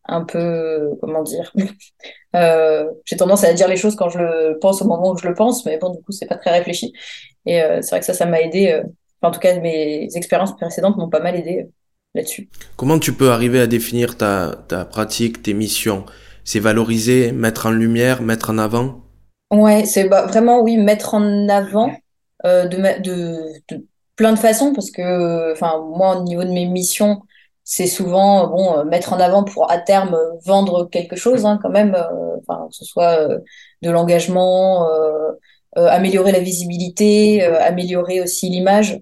un 0.07 0.25
peu, 0.25 0.91
comment 1.01 1.23
dire, 1.23 1.53
euh, 2.37 2.91
j'ai 3.05 3.17
tendance 3.17 3.45
à 3.45 3.53
dire 3.53 3.69
les 3.69 3.77
choses 3.77 3.97
quand 3.97 4.09
je 4.09 4.19
le 4.19 4.59
pense 4.61 4.83
au 4.83 4.87
moment 4.87 5.13
où 5.13 5.17
je 5.17 5.27
le 5.27 5.35
pense, 5.35 5.65
mais 5.65 5.79
bon, 5.79 5.91
du 5.91 6.03
coup, 6.03 6.13
c'est 6.13 6.27
pas 6.27 6.37
très 6.37 6.51
réfléchi. 6.51 6.93
Et 7.47 7.63
euh, 7.63 7.81
c'est 7.83 7.91
vrai 7.91 8.01
que 8.01 8.07
ça, 8.07 8.15
ça 8.15 8.27
m'a 8.27 8.41
aidé. 8.41 8.69
Euh, 8.69 8.83
en 9.23 9.31
tout 9.31 9.41
cas, 9.41 9.59
mes 9.59 10.09
expériences 10.15 10.55
précédentes 10.55 10.97
m'ont 10.99 11.09
pas 11.09 11.21
mal 11.21 11.37
aidé 11.37 11.69
là-dessus. 12.15 12.49
Comment 12.77 12.99
tu 12.99 13.15
peux 13.15 13.31
arriver 13.31 13.61
à 13.61 13.67
définir 13.67 14.19
ta, 14.19 14.55
ta 14.69 14.85
pratique, 14.85 15.43
tes 15.43 15.55
missions? 15.55 16.05
C'est 16.45 16.61
valoriser, 16.61 17.33
mettre 17.33 17.67
en 17.67 17.71
lumière, 17.71 18.21
mettre 18.21 18.51
en 18.51 18.59
avant? 18.59 19.01
Ouais, 19.51 19.87
c'est 19.87 20.09
bah, 20.09 20.27
vraiment, 20.27 20.61
oui, 20.61 20.77
mettre 20.77 21.15
en 21.15 21.49
avant 21.49 21.91
de, 22.45 23.01
de, 23.01 23.75
de, 23.75 23.87
plein 24.17 24.35
de 24.35 24.39
façons, 24.39 24.75
parce 24.75 24.91
que, 24.91 25.53
enfin, 25.53 25.83
moi, 25.97 26.19
au 26.19 26.25
niveau 26.25 26.45
de 26.45 26.51
mes 26.51 26.67
missions, 26.67 27.23
c'est 27.65 27.87
souvent, 27.87 28.47
bon, 28.49 28.79
euh, 28.79 28.85
mettre 28.85 29.13
en 29.13 29.21
avant 29.21 29.45
pour 29.45 29.71
à 29.71 29.79
terme 29.79 30.19
vendre 30.45 30.85
quelque 30.91 31.17
chose, 31.17 31.47
hein, 31.47 31.59
quand 31.63 31.71
même, 31.71 31.95
euh, 31.95 32.37
enfin, 32.47 32.69
que 32.69 32.77
ce 32.77 32.85
soit 32.85 33.29
de 33.83 33.91
l'engagement, 33.91 34.89
améliorer 35.77 36.33
la 36.33 36.41
visibilité, 36.41 37.43
améliorer 37.43 38.21
aussi 38.21 38.49
l'image, 38.49 39.01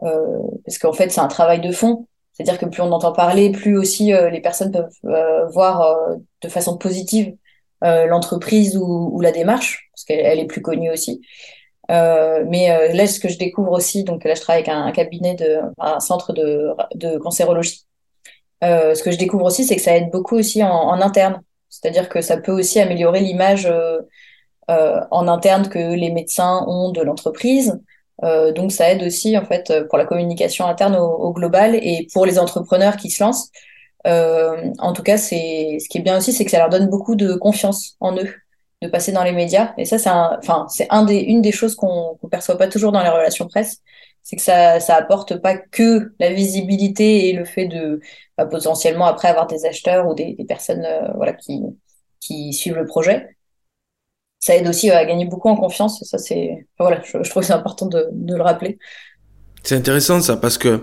parce 0.00 0.78
qu'en 0.78 0.92
fait, 0.92 1.10
c'est 1.10 1.20
un 1.20 1.28
travail 1.28 1.60
de 1.60 1.72
fond. 1.72 2.06
C'est-à-dire 2.32 2.58
que 2.58 2.66
plus 2.66 2.82
on 2.82 2.92
entend 2.92 3.12
parler, 3.12 3.50
plus 3.50 3.76
aussi 3.78 4.12
les 4.12 4.40
personnes 4.40 4.72
peuvent 4.72 5.50
voir 5.52 5.96
de 6.42 6.48
façon 6.48 6.76
positive 6.76 7.34
euh, 7.84 8.06
l'entreprise 8.06 8.76
ou, 8.76 9.10
ou, 9.12 9.20
la 9.20 9.30
démarche, 9.30 9.88
parce 9.92 10.04
qu'elle 10.04 10.40
est 10.40 10.46
plus 10.46 10.62
connue 10.62 10.90
aussi. 10.90 11.20
Euh, 11.90 12.44
mais 12.48 12.70
euh, 12.70 12.92
là, 12.92 13.06
ce 13.06 13.20
que 13.20 13.28
je 13.28 13.38
découvre 13.38 13.72
aussi, 13.72 14.04
donc 14.04 14.24
là, 14.24 14.34
je 14.34 14.40
travaille 14.40 14.62
avec 14.62 14.68
un, 14.68 14.84
un 14.84 14.92
cabinet 14.92 15.34
de, 15.36 15.58
un 15.78 16.00
centre 16.00 16.32
de, 16.32 16.70
de 16.96 17.18
cancérologie. 17.18 17.86
Euh, 18.64 18.94
ce 18.94 19.02
que 19.02 19.10
je 19.10 19.18
découvre 19.18 19.44
aussi, 19.44 19.64
c'est 19.64 19.76
que 19.76 19.82
ça 19.82 19.96
aide 19.96 20.10
beaucoup 20.10 20.36
aussi 20.36 20.62
en, 20.62 21.00
interne. 21.00 21.40
C'est-à-dire 21.68 22.08
que 22.08 22.20
ça 22.20 22.38
peut 22.38 22.52
aussi 22.52 22.80
améliorer 22.80 23.20
l'image 23.20 23.66
euh, 23.66 25.00
en 25.10 25.28
interne 25.28 25.68
que 25.68 25.78
les 25.78 26.10
médecins 26.10 26.64
ont 26.66 26.90
de 26.90 27.02
l'entreprise. 27.02 27.78
donc, 28.22 28.72
ça 28.72 28.90
aide 28.90 29.02
aussi 29.02 29.38
en 29.38 29.44
fait 29.44 29.72
pour 29.88 29.98
la 29.98 30.04
communication 30.04 30.66
interne 30.66 30.96
au, 30.96 31.06
au 31.06 31.32
global 31.32 31.76
et 31.76 32.08
pour 32.12 32.26
les 32.26 32.38
entrepreneurs 32.38 32.96
qui 32.96 33.10
se 33.10 33.22
lancent. 33.22 33.50
Euh, 34.06 34.72
en 34.78 34.92
tout 34.92 35.02
cas, 35.02 35.18
c'est 35.18 35.78
ce 35.80 35.88
qui 35.88 35.98
est 35.98 36.02
bien 36.02 36.18
aussi, 36.18 36.32
c'est 36.32 36.44
que 36.44 36.50
ça 36.50 36.58
leur 36.58 36.68
donne 36.68 36.88
beaucoup 36.88 37.14
de 37.14 37.34
confiance 37.34 37.96
en 38.00 38.16
eux 38.16 38.32
de 38.80 38.88
passer 38.88 39.12
dans 39.12 39.24
les 39.24 39.32
médias. 39.32 39.74
Et 39.76 39.84
ça, 39.84 39.98
c'est 39.98 40.10
enfin, 40.10 40.66
c'est 40.68 40.86
un 40.90 41.04
des, 41.04 41.18
une 41.18 41.42
des 41.42 41.52
choses 41.52 41.74
qu'on 41.74 42.16
ne 42.22 42.28
perçoit 42.28 42.56
pas 42.56 42.68
toujours 42.68 42.92
dans 42.92 43.02
les 43.02 43.08
relations 43.08 43.48
presse, 43.48 43.82
c'est 44.28 44.36
que 44.36 44.42
ça, 44.42 44.78
ça 44.78 44.94
apporte 44.94 45.40
pas 45.40 45.56
que 45.56 46.12
la 46.20 46.30
visibilité 46.30 47.30
et 47.30 47.32
le 47.32 47.46
fait 47.46 47.66
de 47.66 47.98
bah, 48.36 48.44
potentiellement 48.44 49.06
après 49.06 49.28
avoir 49.28 49.46
des 49.46 49.64
acheteurs 49.64 50.06
ou 50.06 50.12
des, 50.12 50.36
personnes 50.46 50.84
euh, 50.84 51.08
voilà 51.16 51.32
qui, 51.32 51.62
qui 52.20 52.52
suivent 52.52 52.76
le 52.76 52.84
projet. 52.84 53.38
Ça 54.38 54.54
aide 54.54 54.68
aussi 54.68 54.90
à 54.90 55.02
gagner 55.06 55.24
beaucoup 55.24 55.48
en 55.48 55.56
confiance. 55.56 56.04
Ça, 56.04 56.18
c'est 56.18 56.66
voilà, 56.78 57.00
je, 57.02 57.30
trouve 57.30 57.42
c'est 57.42 57.54
important 57.54 57.86
de, 57.86 58.06
de 58.12 58.36
le 58.36 58.42
rappeler. 58.42 58.78
C'est 59.62 59.76
intéressant 59.76 60.20
ça 60.20 60.36
parce 60.36 60.58
que 60.58 60.82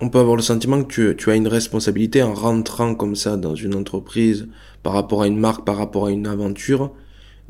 on 0.00 0.08
peut 0.08 0.18
avoir 0.18 0.36
le 0.36 0.42
sentiment 0.42 0.82
que 0.82 0.88
tu, 0.90 1.16
tu, 1.16 1.30
as 1.30 1.34
une 1.34 1.48
responsabilité 1.48 2.22
en 2.22 2.32
rentrant 2.32 2.94
comme 2.94 3.14
ça 3.14 3.36
dans 3.36 3.54
une 3.54 3.74
entreprise 3.74 4.48
par 4.82 4.94
rapport 4.94 5.20
à 5.20 5.26
une 5.26 5.36
marque, 5.36 5.66
par 5.66 5.76
rapport 5.76 6.06
à 6.06 6.12
une 6.12 6.26
aventure, 6.26 6.94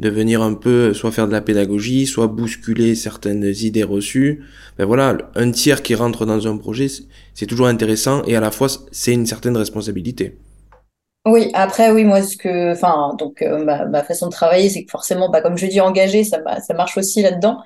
de 0.01 0.09
venir 0.09 0.43
un 0.43 0.55
peu 0.55 0.93
soit 0.95 1.13
faire 1.13 1.29
de 1.29 1.33
la 1.33 1.41
pédagogie, 1.41 2.07
soit 2.07 2.27
bousculer 2.27 2.95
certaines 2.95 3.45
idées 3.45 3.85
reçues. 3.85 4.43
Ben 4.79 4.87
voilà, 4.87 5.17
un 5.37 5.51
tiers 5.53 5.83
qui 5.83 5.95
rentre 5.95 6.27
dans 6.27 6.49
un 6.49 6.57
projet, 6.57 6.89
c'est 7.35 7.47
toujours 7.47 7.69
intéressant 7.69 8.25
et 8.25 8.35
à 8.35 8.41
la 8.41 8.51
fois 8.51 8.69
c'est 8.91 9.13
une 9.13 9.27
certaine 9.27 9.57
responsabilité. 9.57 10.37
Oui, 11.27 11.51
après 11.53 11.93
oui, 11.93 12.05
moi 12.05 12.23
ce 12.23 12.37
que, 12.37 12.73
enfin 12.73 13.15
donc 13.19 13.43
euh, 13.43 13.65
ma, 13.65 14.03
façon 14.03 14.27
de 14.27 14.33
travailler, 14.33 14.71
c'est 14.71 14.85
que 14.85 14.91
forcément, 14.91 15.29
bah, 15.29 15.43
comme 15.43 15.57
je 15.57 15.67
dis, 15.67 15.81
engagé, 15.81 16.25
ça, 16.25 16.39
ça 16.67 16.75
marche 16.75 16.97
aussi 16.97 17.23
là-dedans 17.23 17.59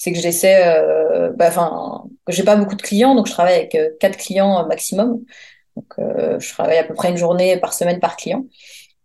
c'est 0.00 0.12
que 0.12 0.18
j'essaie, 0.18 0.62
euh, 0.66 1.30
bah, 1.36 1.48
enfin, 1.48 2.04
j'ai 2.28 2.42
pas 2.42 2.56
beaucoup 2.56 2.74
de 2.74 2.80
clients, 2.80 3.14
donc 3.14 3.26
je 3.26 3.32
travaille 3.32 3.56
avec 3.56 3.74
euh, 3.74 3.90
quatre 4.00 4.16
clients 4.16 4.66
maximum. 4.66 5.20
Donc, 5.76 5.92
euh, 5.98 6.40
je 6.40 6.50
travaille 6.54 6.78
à 6.78 6.84
peu 6.84 6.94
près 6.94 7.10
une 7.10 7.18
journée 7.18 7.58
par 7.58 7.74
semaine 7.74 8.00
par 8.00 8.16
client. 8.16 8.46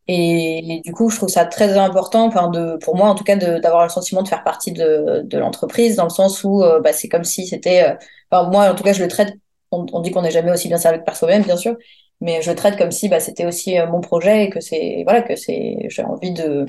Et, 0.08 0.82
du 0.84 0.92
coup, 0.94 1.10
je 1.10 1.18
trouve 1.18 1.30
ça 1.30 1.46
très 1.46 1.78
important, 1.78 2.26
enfin, 2.28 2.50
de, 2.50 2.78
pour 2.78 2.96
moi 2.96 3.10
en 3.10 3.16
tout 3.16 3.24
cas, 3.24 3.36
d'avoir 3.36 3.84
le 3.84 3.90
sentiment 3.90 4.22
de 4.22 4.28
faire 4.28 4.44
partie 4.44 4.72
de, 4.72 5.22
de 5.24 5.38
l'entreprise, 5.38 5.96
dans 5.96 6.04
le 6.04 6.10
sens 6.10 6.44
où 6.44 6.64
euh, 6.64 6.80
bah, 6.80 6.94
c'est 6.94 7.10
comme 7.10 7.24
si 7.24 7.48
c'était, 7.48 7.84
euh, 7.84 7.96
enfin, 8.32 8.50
moi 8.50 8.70
en 8.72 8.76
tout 8.76 8.84
cas, 8.84 8.94
je 8.94 9.02
le 9.04 9.08
traite. 9.08 9.34
On, 9.72 9.86
on 9.94 10.02
dit 10.02 10.12
qu'on 10.12 10.22
n'est 10.22 10.32
jamais 10.32 10.52
aussi 10.52 10.68
bien 10.68 10.78
servi 10.78 11.00
que 11.00 11.04
par 11.06 11.16
soi-même, 11.16 11.44
bien 11.44 11.58
sûr, 11.58 11.76
mais 12.22 12.42
je 12.42 12.52
le 12.52 12.56
traite 12.56 12.78
comme 12.78 12.92
si 12.92 13.10
bah, 13.10 13.20
c'était 13.20 13.46
aussi 13.46 13.78
mon 13.92 14.02
projet 14.02 14.46
et 14.46 14.50
que 14.50 14.62
c'est, 14.62 15.02
voilà, 15.06 15.22
que 15.22 15.36
c'est, 15.36 15.78
j'ai 15.90 16.04
envie 16.04 16.32
de 16.32 16.68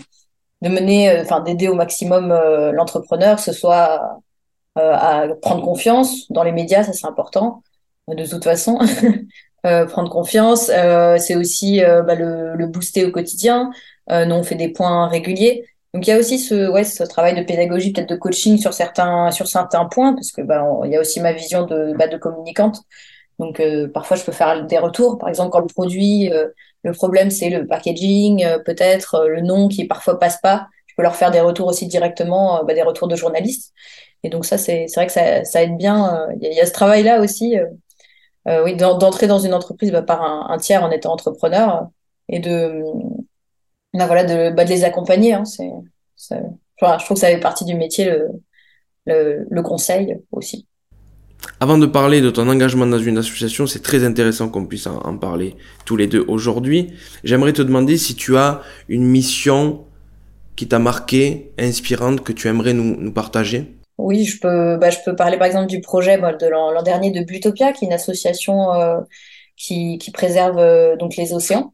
de 0.62 0.68
mener, 0.68 1.10
euh, 1.10 1.22
enfin 1.22 1.40
d'aider 1.40 1.68
au 1.68 1.74
maximum 1.74 2.32
euh, 2.32 2.72
l'entrepreneur, 2.72 3.36
que 3.36 3.42
ce 3.42 3.52
soit 3.52 4.20
euh, 4.78 4.92
à 4.94 5.26
prendre 5.42 5.62
confiance 5.64 6.30
dans 6.30 6.42
les 6.42 6.52
médias, 6.52 6.84
ça 6.84 6.92
c'est 6.92 7.06
important 7.06 7.62
de 8.08 8.24
toute 8.24 8.44
façon. 8.44 8.78
prendre 9.88 10.10
confiance, 10.10 10.66
c'est 10.66 11.36
aussi 11.36 11.80
bah, 11.80 12.14
le, 12.14 12.54
le, 12.54 12.66
booster 12.66 13.04
au 13.04 13.10
quotidien. 13.10 13.70
nous 14.08 14.34
on 14.34 14.42
fait 14.42 14.54
des 14.54 14.68
points 14.68 15.08
réguliers. 15.08 15.64
Donc 15.96 16.06
il 16.06 16.10
y 16.10 16.12
a 16.12 16.18
aussi 16.18 16.38
ce, 16.38 16.68
ouais, 16.70 16.84
ce 16.84 17.02
travail 17.04 17.34
de 17.34 17.42
pédagogie, 17.42 17.90
peut-être 17.90 18.10
de 18.10 18.16
coaching 18.16 18.58
sur 18.58 18.74
certains, 18.74 19.30
sur 19.30 19.46
certains 19.46 19.86
points, 19.86 20.12
parce 20.12 20.30
que 20.30 20.42
bah, 20.42 20.62
il 20.84 20.90
y 20.90 20.96
a 20.96 21.00
aussi 21.00 21.20
ma 21.20 21.32
vision 21.32 21.64
de, 21.64 21.94
bah, 21.96 22.06
de 22.06 22.18
communicante. 22.18 22.82
Donc 23.38 23.60
euh, 23.60 23.88
parfois 23.88 24.16
je 24.18 24.24
peux 24.24 24.32
faire 24.32 24.66
des 24.66 24.76
retours. 24.78 25.16
Par 25.18 25.30
exemple, 25.30 25.50
quand 25.50 25.60
le 25.60 25.66
produit, 25.66 26.30
euh, 26.32 26.48
le 26.82 26.92
problème 26.92 27.30
c'est 27.30 27.48
le 27.48 27.66
packaging, 27.66 28.44
euh, 28.44 28.58
peut-être 28.58 29.26
le 29.26 29.40
nom 29.40 29.68
qui 29.68 29.86
parfois 29.86 30.18
passe 30.18 30.38
pas. 30.42 30.68
Je 30.86 30.94
peux 30.96 31.02
leur 31.02 31.16
faire 31.16 31.30
des 31.30 31.40
retours 31.40 31.68
aussi 31.68 31.86
directement, 31.86 32.62
bah, 32.64 32.74
des 32.74 32.82
retours 32.82 33.08
de 33.08 33.16
journalistes. 33.16 33.72
Et 34.22 34.28
donc 34.28 34.44
ça 34.44 34.58
c'est 34.58 34.86
vrai 34.96 35.06
que 35.06 35.12
ça, 35.12 35.44
ça 35.44 35.62
aide 35.62 35.78
bien. 35.78 36.26
Il 36.40 36.46
y, 36.46 36.54
y, 36.56 36.60
a 36.60 36.66
ce 36.66 36.72
travail 36.72 37.04
là 37.04 37.20
aussi, 38.46 38.62
oui, 38.62 38.76
d'entrer 38.76 39.26
dans 39.26 39.38
une 39.38 39.54
entreprise 39.54 39.90
bah, 39.90 40.02
par 40.02 40.22
un, 40.22 40.56
tiers 40.58 40.82
en 40.82 40.90
étant 40.90 41.12
entrepreneur 41.12 41.88
et 42.28 42.38
de 42.38 42.82
bah, 43.94 44.06
voilà 44.06 44.24
de, 44.24 44.54
bah, 44.54 44.64
de 44.64 44.70
les 44.70 44.84
accompagner. 44.84 45.34
Hein, 45.34 45.44
je 45.46 46.34
trouve 46.76 47.14
que 47.14 47.20
ça 47.20 47.28
fait 47.28 47.40
partie 47.40 47.64
du 47.64 47.74
métier 47.74 48.12
le, 49.06 49.62
conseil 49.62 50.18
aussi. 50.32 50.66
Avant 51.60 51.78
de 51.78 51.86
parler 51.86 52.20
de 52.20 52.30
ton 52.30 52.48
engagement 52.48 52.86
dans 52.86 52.98
une 52.98 53.18
association, 53.18 53.66
c'est 53.66 53.82
très 53.82 54.04
intéressant 54.04 54.48
qu'on 54.48 54.66
puisse 54.66 54.86
en, 54.86 55.16
parler 55.18 55.54
tous 55.84 55.96
les 55.96 56.06
deux 56.06 56.24
aujourd'hui. 56.28 56.92
J'aimerais 57.24 57.52
te 57.52 57.62
demander 57.62 57.96
si 57.96 58.14
tu 58.14 58.36
as 58.36 58.62
une 58.88 59.04
mission 59.04 59.84
qui 60.56 60.66
t'a 60.66 60.78
marqué, 60.78 61.52
inspirante, 61.58 62.22
que 62.22 62.32
tu 62.32 62.48
aimerais 62.48 62.72
nous 62.72 63.12
partager. 63.12 63.75
Oui, 63.98 64.24
je 64.24 64.40
peux, 64.40 64.76
bah, 64.76 64.90
je 64.90 64.98
peux 65.04 65.16
parler 65.16 65.38
par 65.38 65.46
exemple 65.46 65.68
du 65.68 65.80
projet 65.80 66.18
moi, 66.18 66.32
de 66.34 66.46
l'an 66.46 66.82
dernier 66.82 67.10
de 67.10 67.24
Butopia, 67.24 67.72
qui 67.72 67.84
est 67.84 67.88
une 67.88 67.94
association 67.94 68.72
euh, 68.74 69.00
qui, 69.56 69.98
qui, 69.98 70.10
préserve 70.10 70.58
euh, 70.58 70.96
donc 70.96 71.16
les 71.16 71.32
océans. 71.32 71.72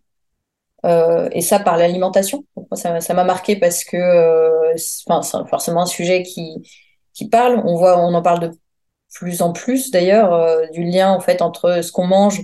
Euh, 0.84 1.28
et 1.32 1.40
ça 1.42 1.60
par 1.60 1.76
l'alimentation. 1.76 2.44
Ça 2.74 3.14
m'a 3.14 3.24
marqué 3.24 3.56
parce 3.56 3.84
que 3.84 3.96
euh, 3.96 4.74
enfin, 5.06 5.22
c'est 5.22 5.48
forcément 5.48 5.82
un 5.82 5.86
sujet 5.86 6.22
qui, 6.22 6.56
qui 7.14 7.28
parle. 7.28 7.62
On 7.64 7.76
voit, 7.76 7.98
on 7.98 8.14
en 8.14 8.22
parle 8.22 8.40
de 8.40 8.50
plus 9.14 9.42
en 9.42 9.52
plus 9.52 9.90
d'ailleurs 9.90 10.32
euh, 10.32 10.66
du 10.72 10.84
lien 10.84 11.10
en 11.12 11.20
fait 11.20 11.42
entre 11.42 11.82
ce 11.82 11.92
qu'on 11.92 12.06
mange 12.06 12.42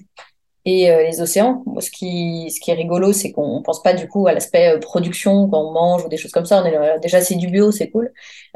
euh, 0.91 1.03
les 1.03 1.21
océans. 1.21 1.65
Ce 1.81 1.91
qui, 1.91 2.49
est 2.67 2.73
rigolo, 2.73 3.13
c'est 3.13 3.33
qu'on 3.33 3.63
pense 3.63 3.83
pas 3.83 3.95
du 3.95 4.09
coup 4.09 4.27
à 4.27 4.33
l'aspect 4.33 4.75
euh, 4.75 4.79
production 4.79 5.49
quand 5.49 5.61
on 5.61 5.73
mange 5.73 6.05
ou 6.05 6.09
des 6.09 6.17
choses 6.17 6.33
comme 6.33 6.47
ça. 6.47 6.63
On 6.63 6.67
est 6.67 7.01
déjà 7.01 7.21
c'est 7.21 7.37
du 7.37 7.49
bio, 7.49 7.71
c'est 7.73 7.91
cool. 7.91 8.13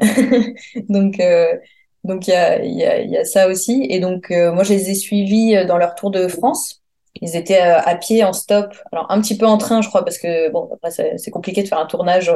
donc 0.89 1.21
donc 2.03 2.27
il 2.27 2.33
y 2.33 3.17
a, 3.17 3.25
ça 3.25 3.47
aussi. 3.47 3.85
Et 3.89 3.99
donc 3.99 4.29
moi 4.29 4.63
je 4.63 4.73
les 4.73 4.89
ai 4.91 4.95
suivis 4.95 5.65
dans 5.65 5.77
leur 5.77 5.95
tour 5.95 6.11
de 6.11 6.27
France. 6.27 6.81
Ils 7.21 7.35
étaient 7.35 7.59
à 7.59 7.95
pied 7.95 8.23
en 8.23 8.33
stop, 8.33 8.75
alors 8.91 9.05
un 9.09 9.21
petit 9.21 9.37
peu 9.37 9.45
en 9.45 9.57
train, 9.57 9.81
je 9.81 9.87
crois, 9.87 10.03
parce 10.03 10.17
que 10.17 10.49
bon 10.49 10.69
après 10.73 10.91
c'est 10.91 11.31
compliqué 11.31 11.63
de 11.63 11.67
faire 11.67 11.79
un 11.79 11.85
tournage 11.85 12.31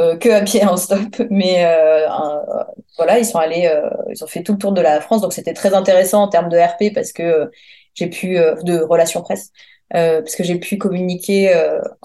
euh, 0.00 0.16
que 0.16 0.28
à 0.28 0.42
pied 0.42 0.64
en 0.66 0.76
stop. 0.76 1.22
Mais 1.30 1.64
euh, 1.64 2.08
euh, 2.08 2.64
voilà, 2.96 3.18
ils 3.18 3.26
sont 3.26 3.38
allés, 3.38 3.66
euh, 3.66 3.88
ils 4.10 4.22
ont 4.24 4.26
fait 4.26 4.42
tout 4.42 4.52
le 4.52 4.58
tour 4.58 4.72
de 4.72 4.80
la 4.80 5.00
France, 5.00 5.20
donc 5.20 5.32
c'était 5.32 5.54
très 5.54 5.74
intéressant 5.74 6.22
en 6.22 6.28
termes 6.28 6.48
de 6.48 6.58
RP 6.58 6.92
parce 6.94 7.12
que 7.12 7.50
j'ai 7.94 8.08
pu 8.08 8.36
de 8.36 8.82
relations 8.82 9.22
presse, 9.22 9.50
parce 9.90 10.34
que 10.36 10.44
j'ai 10.44 10.58
pu 10.58 10.78
communiquer 10.78 11.54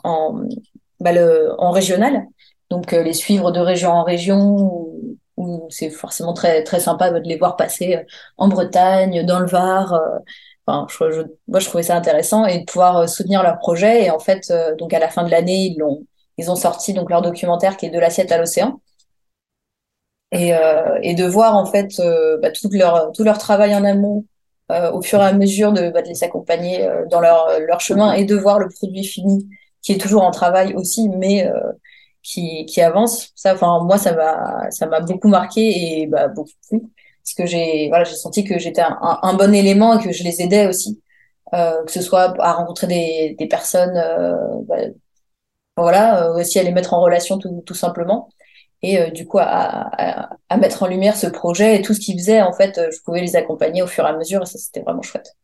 en 0.03 0.41
bah, 1.00 1.12
le, 1.13 1.53
en 1.60 1.72
régional, 1.72 2.25
donc 2.69 2.91
les 2.91 3.13
suivre 3.13 3.51
de 3.51 3.60
région 3.60 3.91
en 3.91 4.03
région. 4.03 4.88
Où, 5.38 5.67
c'est 5.69 5.89
forcément 5.89 6.34
très 6.34 6.63
très 6.63 6.81
sympa 6.81 7.12
de 7.12 7.19
les 7.19 7.38
voir 7.38 7.55
passer 7.55 8.05
en 8.38 8.50
Bretagne, 8.50 9.25
dans 9.25 9.39
le 9.39 9.48
Var. 9.48 9.98
Enfin, 10.67 10.86
je, 10.89 11.12
je, 11.12 11.22
moi, 11.48 11.60
je 11.60 11.65
trouvais 11.67 11.84
ça 11.84 11.96
intéressant 11.96 12.46
et 12.46 12.60
de 12.60 12.65
pouvoir 12.65 13.08
soutenir 13.10 13.41
leur 13.43 13.58
projet. 13.58 14.03
Et 14.05 14.12
en 14.12 14.19
fait, 14.19 14.53
donc 14.77 14.93
à 14.93 15.00
la 15.00 15.10
fin 15.10 15.24
de 15.24 15.31
l'année, 15.31 15.67
ils 15.67 15.77
l'ont 15.79 16.05
ils 16.38 16.50
ont 16.50 16.55
sorti 16.55 16.93
donc 16.93 17.10
leur 17.10 17.22
documentaire 17.22 17.77
qui 17.77 17.86
est 17.86 17.89
De 17.89 18.00
l'assiette 18.00 18.31
à 18.31 18.38
l'océan. 18.38 18.79
et, 20.31 20.53
euh, 20.53 21.00
et 21.01 21.15
de 21.15 21.25
voir 21.25 21.55
en 21.55 21.65
fait 21.65 22.00
euh, 22.00 22.38
bah, 22.41 22.51
tout 22.51 22.69
leur 22.72 23.12
tout 23.13 23.24
leur 23.24 23.38
travail 23.38 23.75
en 23.75 23.84
amont 23.84 24.19
euh, 24.19 24.38
au 24.69 25.01
fur 25.01 25.19
et 25.19 25.25
à 25.25 25.33
mesure 25.33 25.73
de, 25.73 25.89
bah, 25.89 26.01
les 26.01 26.23
accompagner 26.23 26.85
euh, 26.85 27.05
dans 27.09 27.19
leur 27.21 27.59
leur 27.67 27.79
chemin 27.81 28.13
et 28.13 28.25
de 28.25 28.35
voir 28.35 28.59
le 28.59 28.69
produit 28.69 29.03
fini 29.03 29.47
qui 29.81 29.93
est 29.93 29.97
toujours 29.97 30.23
en 30.23 30.31
travail 30.31 30.73
aussi 30.75 31.09
mais 31.09 31.47
euh, 31.47 31.59
qui 32.23 32.65
qui 32.65 32.81
avance. 32.81 33.31
Ça 33.35 33.53
enfin 33.53 33.83
moi 33.83 33.97
ça 33.97 34.13
m'a 34.13 34.69
ça 34.71 34.85
m'a 34.88 34.99
beaucoup 35.01 35.27
marqué 35.27 36.01
et 36.01 36.07
bah, 36.07 36.27
beaucoup 36.27 36.51
plu 36.69 36.81
parce 37.23 37.33
que 37.35 37.45
j'ai 37.45 37.88
voilà 37.89 38.03
j'ai 38.03 38.15
senti 38.15 38.43
que 38.43 38.59
j'étais 38.59 38.83
un, 38.83 39.33
bon 39.33 39.53
élément 39.53 39.99
et 39.99 40.03
que 40.03 40.11
je 40.11 40.23
les 40.23 40.41
aidais 40.41 40.67
aussi 40.67 41.01
euh, 41.53 41.83
que 41.85 41.91
ce 41.91 42.01
soit 42.01 42.35
à 42.39 42.53
rencontrer 42.53 43.35
des 43.39 43.47
personnes 43.47 43.95
bah, 44.67 44.77
voilà 45.77 46.31
aussi 46.33 46.59
à 46.59 46.63
les 46.63 46.71
mettre 46.71 46.93
en 46.93 47.01
relation 47.01 47.38
tout 47.39 47.73
simplement 47.73 48.29
et 48.81 49.00
euh, 49.00 49.09
du 49.09 49.25
coup 49.25 49.39
à, 49.39 50.29
à, 50.50 50.57
mettre 50.57 50.83
en 50.83 50.88
lumière 50.88 51.15
ce 51.15 51.27
projet 51.27 51.77
et 51.77 51.81
tout 51.81 51.93
ce 51.93 52.00
qu'ils 52.00 52.17
faisaient 52.17 52.41
en 52.41 52.53
fait 52.53 52.77
euh, 52.77 52.89
je 52.91 53.01
pouvais 53.03 53.21
les 53.21 53.36
accompagner 53.36 53.81
au 53.81 53.88
fur 53.88 54.05
et 54.05 54.09
à 54.09 54.17
mesure 54.17 54.43
et 54.43 54.45
ça 54.45 54.57
c'était 54.57 54.81
vraiment 54.81 55.01
chouette 55.01 55.36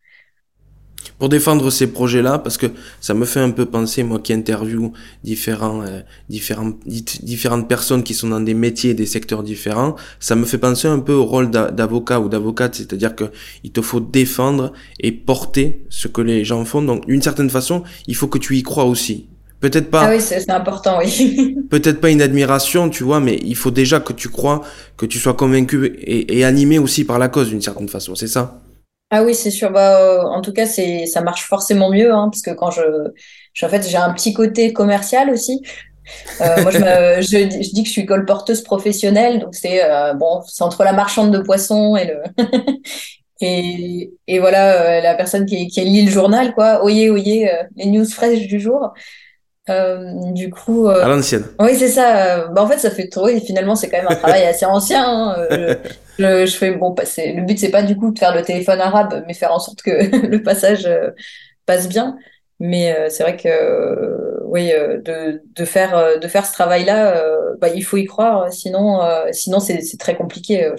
pour 1.20 1.30
défendre 1.30 1.70
ces 1.70 1.88
projets-là, 1.88 2.40
parce 2.40 2.58
que 2.58 2.68
ça 3.00 3.14
me 3.14 3.26
fait 3.26 3.40
un 3.40 3.52
peu 3.52 3.66
penser, 3.66 4.04
moi 4.04 4.20
qui 4.20 4.34
interview 4.34 4.92
différents, 5.24 5.82
euh, 5.82 6.02
différentes 6.28 7.68
personnes 7.68 8.04
qui 8.04 8.14
sont 8.14 8.28
dans 8.30 8.42
des 8.42 8.54
métiers, 8.54 8.94
des 8.94 9.06
secteurs 9.06 9.44
différents, 9.44 9.96
ça 10.20 10.36
me 10.36 10.46
fait 10.46 10.58
penser 10.58 10.88
un 10.88 11.00
peu 11.00 11.14
au 11.14 11.26
rôle 11.26 11.52
d'avocat 11.52 12.20
ou 12.20 12.30
d'avocate, 12.30 12.76
c'est-à-dire 12.76 13.16
que 13.16 13.26
il 13.64 13.72
te 13.72 13.82
faut 13.82 14.00
défendre 14.00 14.74
et 15.00 15.12
porter 15.12 15.86
ce 15.90 16.08
que 16.08 16.22
les 16.22 16.44
gens 16.44 16.66
font. 16.66 16.82
Donc, 16.82 17.06
d'une 17.08 17.22
certaine 17.22 17.50
façon, 17.50 17.84
il 18.08 18.16
faut 18.16 18.28
que 18.28 18.38
tu 18.38 18.58
y 18.58 18.64
crois 18.64 18.86
aussi. 18.86 19.28
Peut-être 19.66 19.90
pas. 19.90 20.04
Ah 20.04 20.12
oui, 20.12 20.22
c'est 20.22 20.48
important, 20.52 21.00
oui. 21.00 21.58
peut-être 21.72 22.00
pas 22.00 22.12
une 22.12 22.22
admiration, 22.22 22.88
tu 22.88 23.04
vois, 23.04 23.20
mais 23.20 23.40
il 23.44 23.56
faut 23.56 23.72
déjà 23.72 24.00
que 24.00 24.14
tu 24.14 24.30
crois, 24.30 24.62
que 24.96 25.08
tu 25.08 25.18
sois 25.18 25.34
convaincu 25.34 25.88
et, 25.88 26.38
et 26.38 26.46
animé 26.46 26.78
aussi 26.78 27.04
par 27.04 27.18
la 27.18 27.30
cause 27.30 27.50
d'une 27.50 27.64
certaine 27.64 27.90
façon, 27.90 28.14
c'est 28.14 28.28
ça? 28.28 28.62
Ah 29.10 29.24
oui, 29.24 29.34
c'est 29.34 29.50
sûr. 29.50 29.72
Bah, 29.72 30.00
euh, 30.02 30.22
en 30.22 30.42
tout 30.42 30.54
cas, 30.54 30.68
c'est, 30.68 31.08
ça 31.08 31.22
marche 31.22 31.48
forcément 31.48 31.90
mieux, 31.90 32.14
hein, 32.14 32.30
parce 32.32 32.44
que 32.44 32.52
quand 32.52 32.70
je, 32.70 32.84
je 33.54 33.66
en 33.66 33.70
fait, 33.70 33.90
j'ai 33.90 33.98
un 33.98 34.14
petit 34.14 34.34
côté 34.34 34.72
commercial 34.72 35.32
aussi. 35.32 35.64
Euh, 36.42 36.62
moi, 36.62 36.70
je, 36.70 36.78
me, 36.78 37.22
je, 37.22 37.64
je, 37.64 37.74
dis 37.74 37.82
que 37.82 37.88
je 37.88 37.94
suis 37.94 38.06
colporteuse 38.06 38.62
professionnelle, 38.62 39.40
donc 39.40 39.56
c'est 39.56 39.84
euh, 39.84 40.14
bon, 40.14 40.44
c'est 40.48 40.64
entre 40.64 40.84
la 40.84 40.94
marchande 40.94 41.32
de 41.32 41.40
poissons 41.40 41.98
et 41.98 42.06
le 42.06 42.22
et, 43.42 44.12
et 44.28 44.38
voilà 44.38 45.02
la 45.02 45.16
personne 45.16 45.48
qui, 45.48 45.70
qui 45.70 45.82
lit 45.82 46.06
le 46.06 46.12
journal, 46.12 46.54
quoi. 46.54 46.84
Oyez, 46.84 47.10
oyez, 47.10 47.50
les 47.78 47.88
news 47.88 48.06
fraîches 48.06 48.46
du 48.46 48.60
jour. 48.60 48.94
Euh, 49.70 50.14
du 50.32 50.52
coup, 50.52 50.88
euh, 50.88 51.04
à 51.04 51.08
l'ancienne. 51.08 51.46
Oui, 51.60 51.76
c'est 51.76 51.88
ça. 51.88 52.48
Bah, 52.50 52.64
en 52.64 52.68
fait, 52.68 52.78
ça 52.78 52.92
fait 52.92 53.08
trop. 53.08 53.28
Et 53.28 53.40
finalement, 53.40 53.76
c'est 53.76 53.90
quand 53.90 53.98
même 53.98 54.12
un 54.12 54.16
travail 54.16 54.44
assez 54.46 54.66
ancien. 54.66 55.04
Hein. 55.04 55.48
Je, 55.50 55.76
je, 56.20 56.46
je, 56.46 56.56
fais 56.56 56.72
bon. 56.72 56.92
Bah, 56.92 57.04
le 57.18 57.46
but, 57.46 57.58
c'est 57.58 57.72
pas 57.72 57.82
du 57.82 57.96
coup 57.98 58.12
de 58.12 58.20
faire 58.20 58.36
le 58.36 58.44
téléphone 58.44 58.80
arabe, 58.80 59.24
mais 59.28 59.34
faire 59.34 59.52
en 59.52 59.60
sorte 59.60 59.82
que 59.82 59.92
le 60.28 60.44
passage 60.44 60.86
euh, 60.86 61.12
passe 61.66 61.88
bien. 61.88 62.18
Mais 62.60 62.96
euh, 62.96 63.10
c'est 63.10 63.24
vrai 63.24 63.36
que 63.36 64.44
oui, 64.46 64.72
de, 64.72 65.42
de 65.44 65.66
faire 65.66 66.20
de 66.20 66.28
faire 66.28 66.46
ce 66.46 66.54
travail-là, 66.54 67.22
bah, 67.60 67.68
il 67.70 67.84
faut 67.84 67.98
y 67.98 68.06
croire. 68.06 68.54
Sinon, 68.54 69.02
sinon 69.32 69.60
c'est 69.60 69.82
très 70.00 70.16
compliqué. 70.16 70.72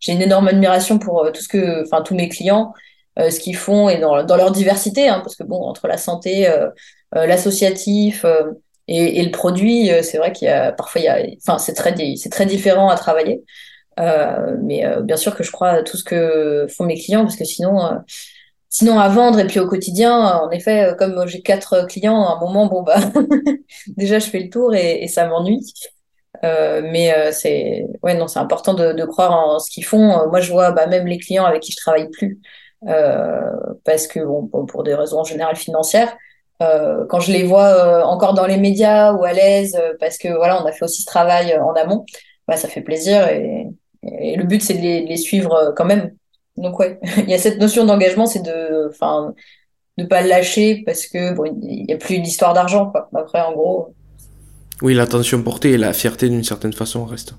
J'ai 0.00 0.12
une 0.12 0.22
énorme 0.22 0.48
admiration 0.48 0.98
pour 0.98 1.30
tout 1.32 1.40
ce 1.40 1.46
que, 1.46 1.82
enfin, 1.84 2.02
tous 2.02 2.16
mes 2.16 2.28
clients, 2.28 2.72
ce 3.16 3.38
qu'ils 3.38 3.56
font 3.56 3.88
et 3.88 3.98
dans, 3.98 4.24
dans 4.24 4.36
leur 4.36 4.50
diversité, 4.50 5.08
hein, 5.08 5.20
parce 5.22 5.36
que 5.36 5.44
bon, 5.44 5.62
entre 5.62 5.86
la 5.86 5.98
santé 5.98 6.48
euh, 6.48 6.68
l'associatif 7.14 8.24
euh, 8.24 8.52
et, 8.88 9.22
le 9.22 9.30
produit, 9.30 9.90
euh, 9.90 10.02
c'est 10.02 10.18
vrai 10.18 10.32
qu'il 10.32 10.46
y 10.46 10.50
a 10.50 10.72
parfois, 10.72 11.00
il 11.00 11.04
y 11.04 11.08
a, 11.08 11.18
enfin, 11.38 11.58
c'est 11.58 11.72
très, 11.72 11.94
c'est 12.16 12.28
très 12.30 12.46
différent 12.46 12.88
à 12.88 12.96
travailler. 12.96 13.42
Euh, 14.00 14.56
mais 14.60 14.84
euh, 14.84 15.02
bien 15.02 15.16
sûr 15.16 15.36
que 15.36 15.44
je 15.44 15.52
crois 15.52 15.70
à 15.70 15.82
tout 15.82 15.96
ce 15.96 16.04
que 16.04 16.66
font 16.68 16.84
mes 16.84 16.98
clients 16.98 17.22
parce 17.22 17.36
que 17.36 17.44
sinon, 17.44 17.84
euh, 17.84 17.96
sinon 18.68 18.98
à 18.98 19.08
vendre 19.08 19.38
et 19.40 19.46
puis 19.46 19.60
au 19.60 19.68
quotidien, 19.68 20.38
en 20.38 20.50
effet, 20.50 20.94
comme 20.98 21.26
j'ai 21.28 21.42
quatre 21.42 21.86
clients, 21.86 22.22
à 22.24 22.36
un 22.36 22.40
moment, 22.40 22.66
bon 22.66 22.82
bah 22.82 22.96
déjà 23.96 24.18
je 24.18 24.26
fais 24.26 24.40
le 24.40 24.50
tour 24.50 24.74
et, 24.74 25.06
ça 25.08 25.26
m'ennuie. 25.28 25.64
mais 26.42 27.32
c'est 27.32 27.86
ouais 28.02 28.14
non, 28.14 28.26
c'est 28.28 28.40
important 28.40 28.74
de, 28.74 28.92
de, 28.92 29.04
croire 29.04 29.32
en 29.32 29.58
ce 29.58 29.70
qu'ils 29.70 29.84
font. 29.84 30.28
moi, 30.28 30.40
je 30.40 30.52
vois 30.52 30.72
bah, 30.72 30.86
même 30.86 31.06
les 31.06 31.18
clients 31.18 31.44
avec 31.44 31.62
qui 31.62 31.72
je 31.72 31.76
travaille 31.76 32.10
plus 32.10 32.40
parce 33.84 34.06
que 34.08 34.20
bon, 34.20 34.66
pour 34.66 34.82
des 34.82 34.94
raisons 34.94 35.20
en 35.20 35.24
général 35.24 35.56
financières, 35.56 36.16
euh, 36.62 37.04
quand 37.08 37.20
je 37.20 37.32
les 37.32 37.42
vois 37.42 37.66
euh, 37.66 38.02
encore 38.02 38.34
dans 38.34 38.46
les 38.46 38.56
médias 38.56 39.12
ou 39.12 39.24
à 39.24 39.32
l'aise, 39.32 39.76
euh, 39.76 39.94
parce 39.98 40.18
que 40.18 40.28
voilà, 40.28 40.62
on 40.62 40.66
a 40.66 40.72
fait 40.72 40.84
aussi 40.84 41.02
ce 41.02 41.06
travail 41.06 41.56
en 41.58 41.72
amont, 41.72 42.04
bah, 42.46 42.56
ça 42.56 42.68
fait 42.68 42.80
plaisir 42.80 43.26
et, 43.28 43.66
et 44.02 44.36
le 44.36 44.44
but 44.44 44.62
c'est 44.62 44.74
de 44.74 44.80
les, 44.80 45.02
de 45.02 45.08
les, 45.08 45.16
suivre 45.16 45.74
quand 45.76 45.84
même. 45.84 46.12
Donc 46.56 46.78
ouais, 46.78 47.00
il 47.18 47.28
y 47.28 47.34
a 47.34 47.38
cette 47.38 47.58
notion 47.58 47.84
d'engagement, 47.84 48.26
c'est 48.26 48.42
de, 48.42 48.88
enfin, 48.88 49.34
de 49.98 50.04
pas 50.04 50.22
le 50.22 50.28
lâcher 50.28 50.82
parce 50.86 51.06
que 51.06 51.34
bon, 51.34 51.44
il 51.62 51.86
y 51.88 51.92
a 51.92 51.96
plus 51.96 52.20
d'histoire 52.20 52.54
d'argent 52.54 52.90
quoi. 52.90 53.08
Après, 53.14 53.40
en 53.40 53.52
gros. 53.52 53.94
Oui, 54.80 54.94
l'attention 54.94 55.42
portée 55.42 55.72
et 55.72 55.78
la 55.78 55.92
fierté 55.92 56.28
d'une 56.28 56.44
certaine 56.44 56.72
façon 56.72 57.04
reste. 57.04 57.34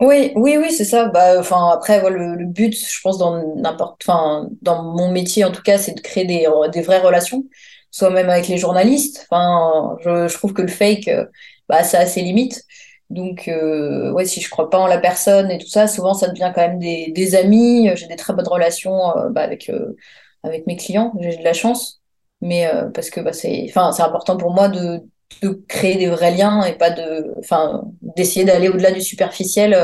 Oui, 0.00 0.32
oui, 0.34 0.56
oui, 0.58 0.72
c'est 0.72 0.84
ça. 0.84 1.06
Bah, 1.06 1.38
enfin, 1.38 1.70
après, 1.72 2.00
voilà, 2.00 2.16
le, 2.16 2.34
le, 2.34 2.46
but, 2.46 2.74
je 2.74 3.00
pense, 3.02 3.18
dans 3.18 3.54
n'importe, 3.54 4.02
enfin, 4.02 4.48
dans 4.60 4.82
mon 4.82 5.12
métier 5.12 5.44
en 5.44 5.52
tout 5.52 5.62
cas, 5.62 5.78
c'est 5.78 5.94
de 5.94 6.00
créer 6.00 6.24
des, 6.24 6.48
des 6.72 6.82
vraies 6.82 7.00
relations 7.00 7.44
soit 7.92 8.10
même 8.10 8.28
avec 8.30 8.48
les 8.48 8.58
journalistes. 8.58 9.28
Enfin, 9.30 9.96
je, 10.02 10.26
je 10.28 10.34
trouve 10.36 10.54
que 10.54 10.62
le 10.62 10.68
fake, 10.68 11.08
euh, 11.08 11.26
bah, 11.68 11.84
ça 11.84 12.00
a 12.00 12.06
ses 12.06 12.22
limites. 12.22 12.64
Donc, 13.10 13.46
euh, 13.48 14.10
ouais, 14.12 14.24
si 14.24 14.40
je 14.40 14.48
crois 14.50 14.70
pas 14.70 14.78
en 14.78 14.86
la 14.88 14.98
personne 14.98 15.50
et 15.50 15.58
tout 15.58 15.68
ça, 15.68 15.86
souvent 15.86 16.14
ça 16.14 16.28
devient 16.28 16.50
quand 16.54 16.62
même 16.62 16.78
des, 16.78 17.12
des 17.12 17.34
amis. 17.36 17.90
J'ai 17.94 18.06
des 18.08 18.16
très 18.16 18.32
bonnes 18.34 18.48
relations 18.48 19.16
euh, 19.18 19.28
bah, 19.30 19.42
avec 19.42 19.68
euh, 19.70 19.94
avec 20.42 20.66
mes 20.66 20.76
clients. 20.76 21.12
J'ai 21.20 21.36
de 21.36 21.44
la 21.44 21.52
chance, 21.52 22.00
mais 22.40 22.66
euh, 22.66 22.88
parce 22.90 23.10
que 23.10 23.20
bah, 23.20 23.32
c'est, 23.34 23.66
enfin, 23.68 23.92
c'est 23.92 24.02
important 24.02 24.36
pour 24.38 24.52
moi 24.52 24.68
de 24.68 25.00
de 25.42 25.48
créer 25.66 25.96
des 25.96 26.08
vrais 26.08 26.32
liens 26.32 26.62
et 26.64 26.74
pas 26.74 26.90
de, 26.90 27.34
enfin, 27.38 27.84
d'essayer 28.02 28.44
d'aller 28.44 28.68
au-delà 28.68 28.92
du 28.92 29.00
superficiel 29.00 29.74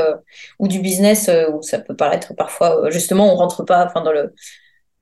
ou 0.59 0.69
du 0.69 0.81
business 0.81 1.31
où 1.55 1.63
ça 1.63 1.79
peut 1.79 1.97
paraître 1.97 2.35
parfois 2.37 2.91
justement 2.91 3.33
on 3.33 3.37
rentre 3.37 3.65
pas, 3.65 3.87
enfin, 3.87 4.03
dans 4.03 4.13
le 4.13 4.35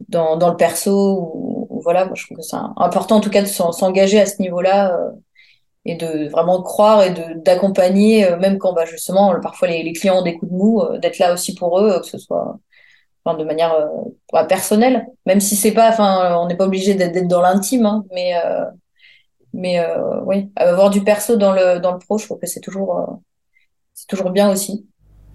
dans, 0.09 0.37
dans 0.37 0.51
le 0.51 0.57
perso 0.57 0.93
ou, 1.35 1.66
voilà, 1.83 2.05
moi, 2.05 2.15
je 2.15 2.25
trouve 2.25 2.39
que 2.39 2.43
c'est 2.43 2.57
important 2.77 3.17
en 3.17 3.21
tout 3.21 3.31
cas 3.31 3.43
de 3.43 3.47
s'engager 3.47 4.21
à 4.21 4.27
ce 4.27 4.41
niveau-là 4.41 4.97
euh, 4.97 5.11
et 5.87 5.95
de 5.95 6.29
vraiment 6.29 6.63
croire 6.63 7.03
et 7.05 7.15
d'accompagner 7.37 8.27
euh, 8.27 8.37
même 8.37 8.59
quand 8.59 8.73
bah, 8.73 8.85
justement 8.85 9.39
parfois 9.41 9.69
les, 9.69 9.93
clients 9.93 10.19
ont 10.19 10.23
des 10.23 10.35
coups 10.35 10.51
de 10.51 10.57
mou, 10.57 10.81
euh, 10.83 10.99
d'être 10.99 11.19
là 11.19 11.33
aussi 11.33 11.55
pour 11.55 11.81
eux, 11.81 12.01
que 12.01 12.07
ce 12.07 12.19
soit 12.19 12.59
de 13.27 13.45
manière 13.45 13.75
euh, 13.75 14.45
personnelle, 14.45 15.07
même 15.25 15.41
si 15.41 15.57
c'est 15.57 15.73
pas, 15.73 15.89
enfin 15.89 16.37
on 16.39 16.47
n'est 16.47 16.57
pas 16.57 16.67
obligé 16.67 16.95
d'être 16.95 17.27
dans 17.27 17.41
l'intime, 17.41 17.85
hein, 17.85 18.05
mais 18.13 18.35
mais 19.53 19.85
oui, 20.27 20.49
avoir 20.55 20.91
du 20.91 21.03
perso 21.03 21.35
dans 21.37 21.53
le 21.53 21.81
dans 21.81 21.93
le 21.93 21.99
pro, 21.99 22.19
je 22.19 22.27
trouve 22.27 22.39
que 22.39 22.47
c'est 22.47 22.61
toujours 22.61 23.19
c'est 23.95 24.07
toujours 24.07 24.31
bien 24.31 24.49
aussi. 24.49 24.87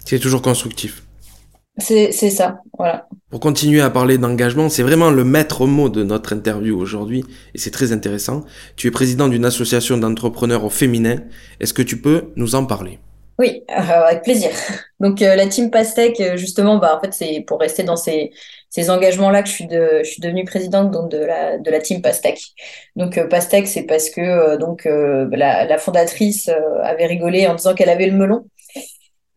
C'est 0.05 0.19
toujours 0.19 0.41
constructif. 0.41 1.03
C'est 1.77 2.11
ça, 2.11 2.59
voilà. 2.77 3.07
Pour 3.29 3.39
continuer 3.39 3.81
à 3.81 3.89
parler 3.89 4.17
d'engagement, 4.17 4.69
c'est 4.69 4.83
vraiment 4.83 5.09
le 5.09 5.23
maître 5.23 5.65
mot 5.65 5.89
de 5.89 6.03
notre 6.03 6.33
interview 6.33 6.77
aujourd'hui 6.77 7.23
et 7.55 7.57
c'est 7.57 7.71
très 7.71 7.93
intéressant. 7.93 8.43
Tu 8.75 8.87
es 8.87 8.91
président 8.91 9.29
d'une 9.29 9.45
association 9.45 9.97
d'entrepreneurs 9.97 10.65
au 10.65 10.69
féminin. 10.69 11.23
Est-ce 11.59 11.73
que 11.73 11.81
tu 11.81 12.01
peux 12.01 12.33
nous 12.35 12.55
en 12.55 12.65
parler? 12.65 12.99
Oui, 13.39 13.63
euh, 13.71 13.73
avec 13.73 14.23
plaisir. 14.23 14.51
Donc 14.99 15.21
euh, 15.21 15.35
la 15.35 15.47
team 15.47 15.71
Pastec, 15.71 16.19
euh, 16.19 16.37
justement, 16.37 16.77
bah, 16.77 16.95
en 16.95 17.01
fait, 17.01 17.13
c'est 17.13 17.43
pour 17.47 17.59
rester 17.59 17.83
dans 17.83 17.95
ces, 17.95 18.31
ces 18.69 18.89
engagements-là 18.89 19.41
que 19.41 19.49
je 19.49 19.53
suis, 19.53 19.67
de, 19.67 20.01
je 20.03 20.09
suis 20.09 20.21
devenue 20.21 20.43
présidente 20.43 20.91
donc, 20.91 21.09
de, 21.09 21.17
la, 21.17 21.57
de 21.57 21.71
la 21.71 21.79
team 21.79 22.01
Pastec. 22.01 22.39
Donc 22.97 23.17
euh, 23.17 23.27
Pastec, 23.27 23.67
c'est 23.67 23.83
parce 23.83 24.09
que 24.11 24.57
donc 24.57 24.85
la, 24.85 25.65
la 25.65 25.77
fondatrice 25.79 26.49
avait 26.83 27.07
rigolé 27.07 27.47
en 27.47 27.55
disant 27.55 27.73
qu'elle 27.73 27.89
avait 27.89 28.07
le 28.07 28.17
melon. 28.17 28.45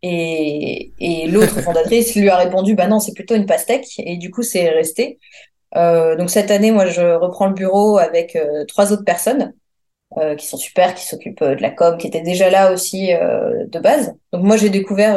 Et, 0.06 0.92
et 1.00 1.28
l'autre 1.28 1.60
fondatrice 1.62 2.14
lui 2.14 2.28
a 2.28 2.36
répondu, 2.36 2.74
bah 2.74 2.86
non, 2.88 3.00
c'est 3.00 3.14
plutôt 3.14 3.34
une 3.34 3.46
pastèque. 3.46 3.86
Et 3.98 4.18
du 4.18 4.30
coup, 4.30 4.42
c'est 4.42 4.68
resté. 4.68 5.18
Euh, 5.76 6.14
donc 6.16 6.28
cette 6.28 6.50
année, 6.50 6.70
moi, 6.72 6.84
je 6.86 7.14
reprends 7.14 7.46
le 7.46 7.54
bureau 7.54 7.96
avec 7.96 8.36
euh, 8.36 8.66
trois 8.66 8.92
autres 8.92 9.04
personnes 9.04 9.54
euh, 10.18 10.36
qui 10.36 10.46
sont 10.46 10.58
super, 10.58 10.94
qui 10.94 11.06
s'occupent 11.06 11.40
euh, 11.40 11.54
de 11.54 11.62
la 11.62 11.70
com, 11.70 11.96
qui 11.96 12.06
étaient 12.06 12.20
déjà 12.20 12.50
là 12.50 12.70
aussi 12.70 13.14
euh, 13.14 13.64
de 13.66 13.78
base. 13.78 14.14
Donc 14.32 14.42
moi, 14.42 14.58
j'ai 14.58 14.68
découvert 14.68 15.16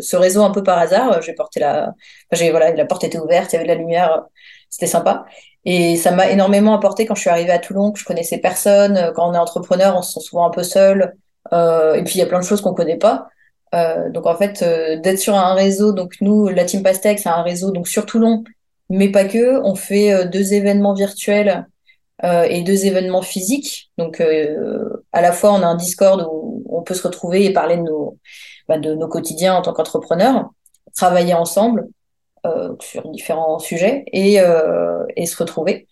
ce 0.00 0.16
réseau 0.16 0.42
un 0.42 0.50
peu 0.50 0.62
par 0.62 0.78
hasard. 0.78 1.22
J'ai 1.22 1.32
porté 1.32 1.60
la, 1.60 1.84
enfin, 1.84 1.94
j'ai 2.32 2.50
voilà, 2.50 2.72
la 2.74 2.84
porte 2.84 3.04
était 3.04 3.18
ouverte, 3.18 3.52
il 3.52 3.56
y 3.56 3.58
avait 3.58 3.66
de 3.66 3.72
la 3.72 3.78
lumière, 3.78 4.22
c'était 4.68 4.86
sympa. 4.86 5.24
Et 5.64 5.96
ça 5.96 6.10
m'a 6.10 6.28
énormément 6.30 6.74
apporté 6.74 7.06
quand 7.06 7.14
je 7.14 7.22
suis 7.22 7.30
arrivée 7.30 7.52
à 7.52 7.58
Toulon, 7.58 7.90
que 7.90 7.98
je 7.98 8.04
connaissais 8.04 8.38
personne. 8.38 9.12
Quand 9.16 9.30
on 9.30 9.34
est 9.34 9.38
entrepreneur, 9.38 9.96
on 9.96 10.02
se 10.02 10.12
sent 10.12 10.20
souvent 10.20 10.46
un 10.46 10.50
peu 10.50 10.62
seul. 10.62 11.16
et 11.52 12.02
puis 12.04 12.16
il 12.16 12.18
y 12.18 12.22
a 12.22 12.26
plein 12.26 12.40
de 12.40 12.44
choses 12.44 12.60
qu'on 12.60 12.74
connaît 12.74 12.98
pas. 12.98 13.28
Euh, 13.74 14.10
donc 14.10 14.26
en 14.26 14.36
fait, 14.36 14.62
euh, 14.62 14.96
d'être 14.96 15.18
sur 15.18 15.34
un 15.34 15.54
réseau, 15.54 15.92
donc 15.92 16.14
nous, 16.20 16.48
la 16.48 16.64
Team 16.64 16.82
Pastèque, 16.82 17.18
c'est 17.18 17.28
un 17.28 17.42
réseau 17.42 17.70
donc 17.70 17.88
sur 17.88 18.06
Toulon, 18.06 18.44
mais 18.90 19.10
pas 19.10 19.24
que. 19.24 19.60
On 19.62 19.74
fait 19.74 20.12
euh, 20.12 20.24
deux 20.24 20.54
événements 20.54 20.94
virtuels 20.94 21.66
euh, 22.24 22.44
et 22.44 22.62
deux 22.62 22.86
événements 22.86 23.22
physiques. 23.22 23.90
Donc 23.98 24.22
à 25.12 25.20
la 25.20 25.32
fois, 25.32 25.52
on 25.52 25.62
a 25.62 25.66
un 25.66 25.74
Discord 25.74 26.26
où 26.30 26.64
on 26.68 26.82
peut 26.82 26.94
se 26.94 27.02
retrouver 27.02 27.44
et 27.44 27.52
parler 27.52 27.76
de 27.76 27.82
nos, 27.82 28.18
bah, 28.68 28.78
de 28.78 28.94
nos 28.94 29.08
quotidiens 29.08 29.54
en 29.54 29.62
tant 29.62 29.72
qu'entrepreneurs, 29.72 30.50
travailler 30.94 31.34
ensemble 31.34 31.88
sur 32.80 33.08
différents 33.10 33.58
sujets 33.58 34.04
et, 34.12 34.38
et 35.16 35.26
se 35.26 35.36
retrouver 35.36 35.88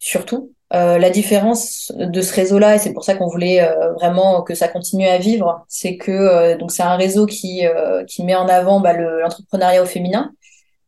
surtout. 0.00 0.55
Euh, 0.74 0.98
la 0.98 1.10
différence 1.10 1.92
de 1.94 2.20
ce 2.20 2.34
réseau-là, 2.34 2.74
et 2.74 2.78
c'est 2.78 2.92
pour 2.92 3.04
ça 3.04 3.14
qu'on 3.14 3.28
voulait 3.28 3.60
euh, 3.62 3.92
vraiment 3.92 4.42
que 4.42 4.54
ça 4.54 4.66
continue 4.66 5.06
à 5.06 5.18
vivre, 5.18 5.64
c'est 5.68 5.96
que 5.96 6.10
euh, 6.10 6.56
donc 6.56 6.72
c'est 6.72 6.82
un 6.82 6.96
réseau 6.96 7.26
qui, 7.26 7.62
qui 8.08 8.24
met 8.24 8.34
en 8.34 8.48
avant 8.48 8.80
bah, 8.80 8.92
l'entrepreneuriat 8.92 9.82
au 9.82 9.86
féminin. 9.86 10.32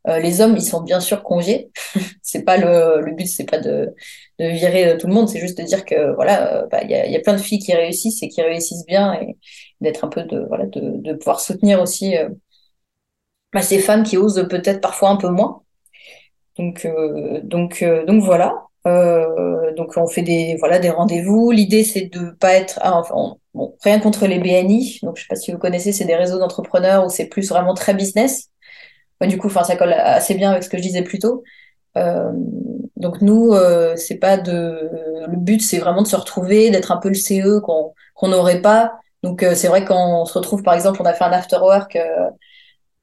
les 0.07 0.41
hommes, 0.41 0.57
ils 0.57 0.65
sont 0.65 0.83
bien 0.83 1.01
sûr 1.01 1.23
conviés. 1.23 1.71
c'est 2.23 2.45
pas 2.45 2.57
le, 2.57 3.03
le 3.03 3.13
but, 3.15 3.27
c'est 3.27 3.45
pas 3.45 3.59
de, 3.59 3.95
de 4.39 4.47
virer 4.47 4.97
tout 4.99 5.07
le 5.07 5.15
monde, 5.15 5.29
c'est 5.29 5.41
juste 5.41 5.59
de 5.59 5.65
dire 5.65 5.85
que 5.85 6.15
voilà, 6.15 6.67
bah, 6.71 6.81
il 6.83 6.91
y, 6.91 6.95
a, 6.95 7.07
y, 7.07 7.17
a, 7.17 7.21
plein 7.21 7.35
de 7.35 7.39
filles 7.39 7.59
qui 7.61 7.75
réussissent 7.75 8.23
et 8.23 8.29
qui 8.29 8.43
réussissent 8.43 8.87
bien, 8.87 9.15
et 9.15 9.37
d'être 9.81 10.05
un 10.05 10.09
peu 10.09 10.25
de 10.25 10.41
voilà 10.49 10.67
de, 10.67 10.81
de 11.03 11.13
pouvoir 11.15 11.41
soutenir 11.41 11.81
aussi 11.81 12.17
bah, 13.53 13.63
ces 13.63 13.79
femmes 13.79 14.03
qui 14.03 14.17
osent 14.17 14.47
peut-être 14.49 14.81
parfois 14.81 15.11
un 15.11 15.17
peu 15.17 15.29
moins. 15.29 15.63
Donc 16.57 16.87
donc 17.45 17.85
donc 18.07 18.23
voilà. 18.23 18.68
Euh, 18.87 19.73
donc 19.75 19.93
on 19.97 20.07
fait 20.07 20.23
des 20.23 20.57
voilà 20.59 20.79
des 20.79 20.91
rendez-vous. 20.91 21.51
L'idée 21.51 21.85
c'est 21.85 22.07
de 22.07 22.31
pas 22.31 22.55
être 22.55 22.79
ah, 22.83 23.03
rien 23.83 24.01
contre 24.01 24.27
les 24.27 24.39
BNI. 24.39 25.01
Donc 25.03 25.17
je 25.17 25.23
sais 25.23 25.29
pas 25.29 25.37
si 25.37 25.53
vous 25.53 25.59
connaissez, 25.59 25.93
c'est 25.93 26.05
des 26.05 26.15
réseaux 26.17 26.39
d'entrepreneurs 26.39 27.05
où 27.05 27.09
c'est 27.09 27.27
plus 27.27 27.49
vraiment 27.49 27.75
très 27.75 27.95
business. 27.95 28.51
du 29.23 29.39
coup, 29.39 29.49
enfin 29.49 29.65
ça 29.65 29.77
colle 29.77 29.93
assez 29.93 30.35
bien 30.35 30.51
avec 30.51 30.63
ce 30.65 30.69
que 30.69 30.79
je 30.79 30.83
disais 30.83 31.03
plus 31.03 31.19
tôt. 31.19 31.43
Euh, 31.97 32.33
donc 32.97 33.21
nous, 33.23 33.53
euh, 33.53 33.97
c'est 33.97 34.19
pas 34.19 34.37
de 34.37 34.91
le 35.29 35.37
but, 35.37 35.61
c'est 35.63 35.79
vraiment 35.79 36.03
de 36.03 36.09
se 36.09 36.17
retrouver, 36.17 36.71
d'être 36.71 36.93
un 36.93 36.99
peu 36.99 37.09
le 37.09 37.15
CE 37.15 37.61
qu'on 37.61 37.95
qu'on 38.15 38.29
n'aurait 38.29 38.63
pas. 38.63 38.95
Donc 39.23 39.45
c'est 39.55 39.69
vrai 39.69 39.85
quand 39.85 40.23
on 40.23 40.25
se 40.27 40.39
retrouve, 40.39 40.63
par 40.63 40.75
exemple, 40.75 41.01
on 41.03 41.05
a 41.05 41.13
fait 41.15 41.25
un 41.25 41.33
after 41.33 41.59
work 41.61 41.99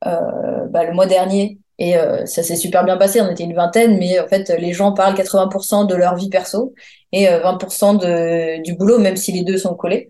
bah, 0.02 0.84
le 0.84 0.94
mois 0.94 1.06
dernier 1.08 1.60
et 1.78 1.98
euh, 1.98 2.26
ça 2.26 2.44
s'est 2.44 2.56
super 2.56 2.86
bien 2.86 2.98
passé, 2.98 3.20
on 3.22 3.30
était 3.30 3.44
une 3.44 3.54
vingtaine, 3.54 3.98
mais 3.98 4.20
en 4.20 4.28
fait, 4.28 4.50
les 4.50 4.72
gens 4.72 4.94
parlent 4.94 5.16
80% 5.16 5.88
de 5.88 5.96
leur 5.96 6.16
vie 6.16 6.30
perso 6.30 6.74
et 7.12 7.28
20% 7.28 7.96
euh, 8.04 8.58
de, 8.58 8.64
du 8.64 8.76
boulot, 8.76 9.00
même 9.00 9.18
si 9.18 9.32
les 9.32 9.44
deux 9.44 9.58
sont 9.58 9.76
collés. 9.76 10.10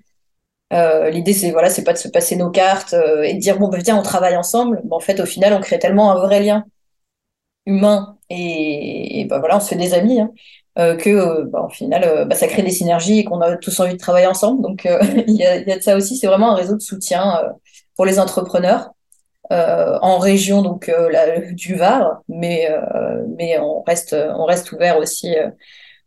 Euh, 0.73 1.09
L'idée, 1.09 1.33
c'est 1.33 1.51
voilà, 1.51 1.69
c'est 1.69 1.83
pas 1.83 1.93
de 1.93 1.97
se 1.97 2.07
passer 2.07 2.35
nos 2.35 2.49
cartes 2.51 2.93
euh, 2.93 3.23
et 3.23 3.33
de 3.33 3.39
dire 3.39 3.59
bon, 3.59 3.69
ben, 3.69 3.81
tiens, 3.81 3.97
on 3.97 4.01
travaille 4.03 4.35
ensemble. 4.37 4.81
en 4.91 4.99
fait, 4.99 5.19
au 5.19 5.25
final, 5.25 5.53
on 5.53 5.61
crée 5.61 5.79
tellement 5.79 6.11
un 6.11 6.15
vrai 6.19 6.41
lien 6.41 6.65
humain 7.65 8.17
et, 8.29 9.25
bah, 9.29 9.39
voilà, 9.39 9.57
on 9.57 9.59
se 9.59 9.69
fait 9.69 9.75
des 9.75 9.93
amis 9.93 10.19
hein, 10.19 10.31
que 10.75 11.43
bah, 11.45 11.63
au 11.67 11.69
final, 11.69 12.27
bah, 12.27 12.35
ça 12.35 12.47
crée 12.47 12.63
des 12.63 12.71
synergies 12.71 13.19
et 13.19 13.23
qu'on 13.23 13.41
a 13.41 13.57
tous 13.57 13.79
envie 13.79 13.93
de 13.93 13.99
travailler 13.99 14.27
ensemble. 14.27 14.61
Donc, 14.61 14.85
il 15.27 15.35
y 15.35 15.45
a, 15.45 15.57
y, 15.57 15.71
a, 15.71 15.77
de 15.77 15.81
ça 15.81 15.95
aussi. 15.95 16.17
C'est 16.17 16.27
vraiment 16.27 16.51
un 16.51 16.55
réseau 16.55 16.75
de 16.75 16.81
soutien 16.81 17.41
pour 17.95 18.05
les 18.05 18.19
entrepreneurs. 18.19 18.94
Euh, 19.51 19.99
en 20.01 20.17
région 20.17 20.63
donc 20.63 20.89
euh, 20.89 21.51
du 21.51 21.75
Var, 21.75 22.21
mais 22.27 22.67
euh, 22.71 23.23
mais 23.37 23.59
on 23.59 23.83
reste 23.83 24.15
on 24.35 24.45
reste 24.45 24.71
ouvert 24.71 24.97
aussi 24.97 25.35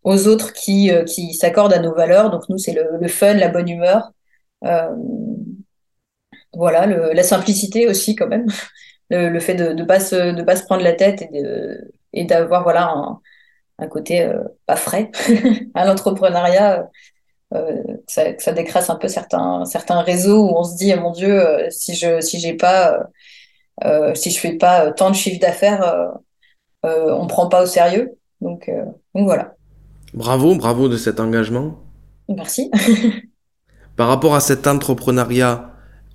aux 0.03 0.27
autres 0.27 0.53
qui 0.53 0.91
qui 1.07 1.35
s'accordent 1.35 1.73
à 1.73 1.79
nos 1.79 1.95
valeurs. 1.95 2.31
Donc 2.31 2.49
nous 2.49 2.59
c'est 2.59 2.73
le, 2.73 2.99
le, 3.01 3.09
fun, 3.09 3.35
la 3.35 3.49
bonne 3.49 3.69
humeur, 3.69 4.11
voilà, 6.55 6.87
le, 6.87 7.13
la 7.13 7.23
simplicité 7.23 7.87
aussi 7.89 8.17
quand 8.17 8.27
même, 8.27 8.47
le, 9.11 9.29
le 9.29 9.41
fait 9.41 9.55
de 9.55 9.73
de 9.73 9.85
pas 9.85 10.01
se 10.01 10.33
de 10.35 10.43
pas 10.43 10.57
se 10.57 10.65
prendre 10.65 10.83
la 10.83 10.95
tête 10.95 11.23
et 11.23 11.29
de 11.29 11.93
et 12.13 12.25
d'avoir 12.25 12.63
voilà 12.65 12.89
un, 12.89 13.21
un 13.79 13.87
côté 13.89 14.31
pas 14.67 14.77
frais 14.77 15.11
à 15.75 15.85
l'entrepreneuriat. 15.85 16.89
Euh, 17.55 17.83
ça, 18.07 18.39
ça, 18.39 18.53
décrasse 18.53 18.91
un 18.91 18.97
peu 18.97 19.09
certains 19.09 19.65
certains 19.65 20.03
réseaux 20.03 20.51
où 20.51 20.55
on 20.59 20.65
se 20.65 20.77
dit 20.77 20.95
mon 20.97 21.13
Dieu 21.13 21.43
si 21.71 21.95
je 21.95 22.21
si 22.21 22.39
j'ai 22.41 22.53
pas 22.55 23.09
euh, 23.85 24.15
si 24.15 24.31
je 24.31 24.41
fais 24.41 24.55
pas 24.55 24.93
tant 24.93 25.11
de 25.11 25.15
chiffre 25.15 25.41
d'affaires, 25.41 25.83
euh, 25.83 26.09
euh, 26.87 27.13
on 27.13 27.27
prend 27.27 27.49
pas 27.49 27.63
au 27.63 27.67
sérieux. 27.67 28.13
Donc, 28.41 28.71
donc 29.15 29.25
voilà. 29.25 29.55
Bravo, 30.15 30.55
bravo 30.55 30.89
de 30.89 30.97
cet 30.97 31.21
engagement. 31.21 31.81
Merci. 32.29 32.71
Par 33.97 34.09
rapport 34.09 34.35
à 34.35 34.41
cet 34.41 34.67
entrepreneuriat 34.67 35.73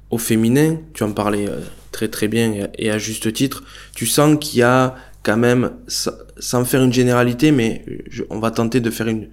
au 0.09 0.17
féminin, 0.17 0.77
tu 0.93 1.03
en 1.03 1.11
parlais 1.11 1.49
très 1.91 2.07
très 2.07 2.27
bien 2.27 2.69
et 2.77 2.91
à 2.91 2.97
juste 2.97 3.33
titre, 3.33 3.63
tu 3.93 4.05
sens 4.05 4.37
qu'il 4.39 4.59
y 4.59 4.63
a 4.63 4.95
quand 5.21 5.37
même, 5.37 5.71
sans 5.87 6.65
faire 6.65 6.81
une 6.81 6.93
généralité, 6.93 7.51
mais 7.51 7.85
on 8.29 8.39
va 8.39 8.51
tenter 8.51 8.79
de 8.79 8.89
faire 8.89 9.07
une 9.07 9.29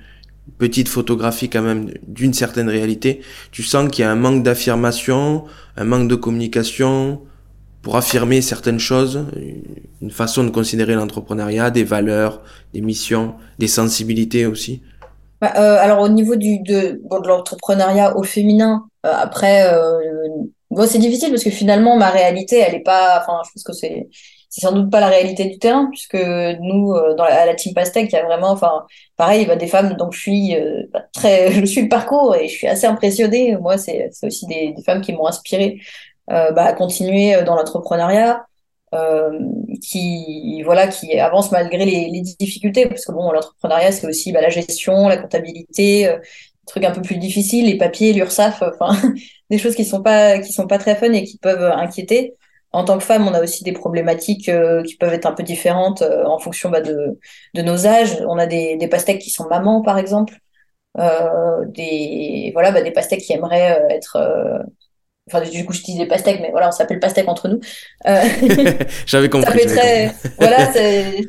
petite 0.59 0.89
photographie 0.89 1.49
quand 1.49 1.63
même 1.63 1.93
d'une 2.07 2.33
certaine 2.33 2.69
réalité, 2.69 3.21
tu 3.53 3.63
sens 3.63 3.89
qu'il 3.89 4.05
y 4.05 4.07
a 4.07 4.11
un 4.11 4.17
manque 4.17 4.43
d'affirmation, 4.43 5.45
un 5.77 5.85
manque 5.85 6.09
de 6.09 6.17
communication, 6.17 7.23
pour 7.83 7.97
affirmer 7.97 8.43
certaines 8.43 8.79
choses, 8.79 9.27
une 10.03 10.11
façon 10.11 10.45
de 10.45 10.51
considérer 10.51 10.95
l'entrepreneuriat, 10.95 11.71
des 11.71 11.85
valeurs, 11.85 12.43
des 12.75 12.81
missions, 12.81 13.35
des 13.59 13.69
sensibilités 13.69 14.47
aussi. 14.47 14.83
Bah, 15.41 15.53
euh, 15.57 15.79
Alors 15.81 16.01
au 16.01 16.09
niveau 16.09 16.37
de, 16.37 16.63
de 16.65 17.29
l'entrepreneuriat 17.29 18.17
au 18.17 18.23
féminin, 18.23 18.87
euh, 19.07 19.13
après, 19.15 19.73
euh, 19.73 19.99
bon, 20.71 20.87
c'est 20.87 20.99
difficile 20.99 21.31
parce 21.31 21.45
que 21.45 21.51
finalement 21.51 21.97
ma 21.97 22.11
réalité, 22.11 22.59
elle 22.59 22.75
est 22.75 22.81
pas, 22.83 23.19
enfin 23.21 23.41
je 23.47 23.53
pense 23.53 23.65
que 23.65 23.73
c'est 23.73 24.09
c'est 24.53 24.63
sans 24.63 24.73
doute 24.73 24.91
pas 24.91 24.99
la 24.99 25.07
réalité 25.07 25.45
du 25.45 25.61
terrain 25.61 25.87
puisque 25.91 26.17
nous 26.17 26.93
dans 27.17 27.25
la, 27.25 27.43
à 27.43 27.47
la 27.47 27.55
team 27.55 27.73
Pastèque 27.73 28.09
il 28.11 28.17
y 28.17 28.19
a 28.19 28.25
vraiment 28.25 28.51
enfin 28.51 28.85
pareil 29.17 29.47
bah, 29.47 29.55
des 29.55 29.69
femmes 29.69 29.95
donc 29.95 30.13
je 30.13 30.19
suis 30.19 30.57
bah, 30.93 31.05
très 31.13 31.53
je 31.61 31.65
suis 31.65 31.83
le 31.83 31.89
parcours 31.89 32.35
et 32.35 32.49
je 32.49 32.55
suis 32.57 32.67
assez 32.67 32.87
impressionnée. 32.87 33.57
Moi 33.57 33.79
c'est 33.79 34.11
aussi 34.25 34.47
des, 34.47 34.73
des 34.77 34.83
femmes 34.83 35.03
qui 35.03 35.13
m'ont 35.13 35.27
inspirée 35.29 35.79
bah, 36.31 36.73
continuer 36.75 37.35
euh, 37.35 37.45
dans 37.45 37.57
l'entrepreneuriat, 37.57 38.45
euh, 38.95 39.39
qui 39.81 40.63
voilà 40.65 40.89
qui 40.89 41.17
avance 41.19 41.53
malgré 41.53 41.85
les, 41.85 42.11
les, 42.11 42.21
difficultés. 42.21 42.87
Parce 42.87 43.05
que 43.05 43.13
bon 43.13 43.31
l'entrepreneuriat 43.33 43.93
c'est 43.93 44.07
aussi 44.07 44.33
bah, 44.33 44.41
la 44.41 44.49
gestion 44.49 45.09
la 45.09 45.17
comptabilité 45.17 46.09
euh, 46.09 46.19
trucs 46.67 46.85
un 46.85 46.91
peu 46.93 47.03
plus 47.03 47.17
difficiles 47.17 47.67
les 47.67 47.79
papiers 47.79 48.13
l'URSSAF 48.13 48.63
enfin 48.63 49.01
des 49.51 49.59
choses 49.59 49.77
qui 49.77 49.85
sont 49.85 50.03
pas 50.03 50.39
qui 50.41 50.53
sont 50.53 50.67
pas 50.67 50.79
très 50.79 50.97
fun 50.97 51.13
et 51.13 51.25
qui 51.25 51.39
peuvent 51.39 51.63
inquiéter. 51.63 52.35
En 52.73 52.85
tant 52.85 52.99
que 52.99 53.05
femme 53.05 53.27
on 53.29 53.35
a 53.35 53.43
aussi 53.43 53.65
des 53.65 53.73
problématiques 53.73 54.49
euh, 54.49 54.83
qui 54.83 54.97
peuvent 54.97 55.13
être 55.13 55.27
un 55.27 55.33
peu 55.33 55.43
différentes 55.43 56.03
euh, 56.03 56.25
en 56.25 56.39
fonction 56.39 56.71
bah, 56.71 56.81
de 56.81 57.19
de 57.55 57.63
nos 57.63 57.87
âges. 57.87 58.17
On 58.29 58.39
a 58.39 58.47
des 58.47 58.77
des 58.77 58.89
pastèques 58.89 59.21
qui 59.21 59.31
sont 59.31 59.49
mamans 59.49 59.83
par 59.83 59.99
exemple. 59.99 60.35
Des 61.69 62.51
voilà 62.55 62.73
bah, 62.73 62.83
des 62.83 62.91
pastèques 62.91 63.21
qui 63.21 63.33
aimeraient 63.33 63.83
être 63.91 64.19
Enfin, 65.33 65.49
du 65.49 65.65
coup, 65.65 65.73
je 65.73 65.83
disais 65.83 66.07
pastèque, 66.07 66.41
mais 66.41 66.51
voilà, 66.51 66.69
on 66.69 66.73
s'appelle 66.73 66.99
pastèque 66.99 67.29
entre 67.29 67.49
nous. 67.49 67.61
Euh... 68.07 68.23
J'avais 69.07 69.29
compris. 69.29 69.47
Ça 69.47 69.59
fait 69.59 69.67
très, 69.67 70.15
voilà, 70.39 70.73
c'est 70.73 71.23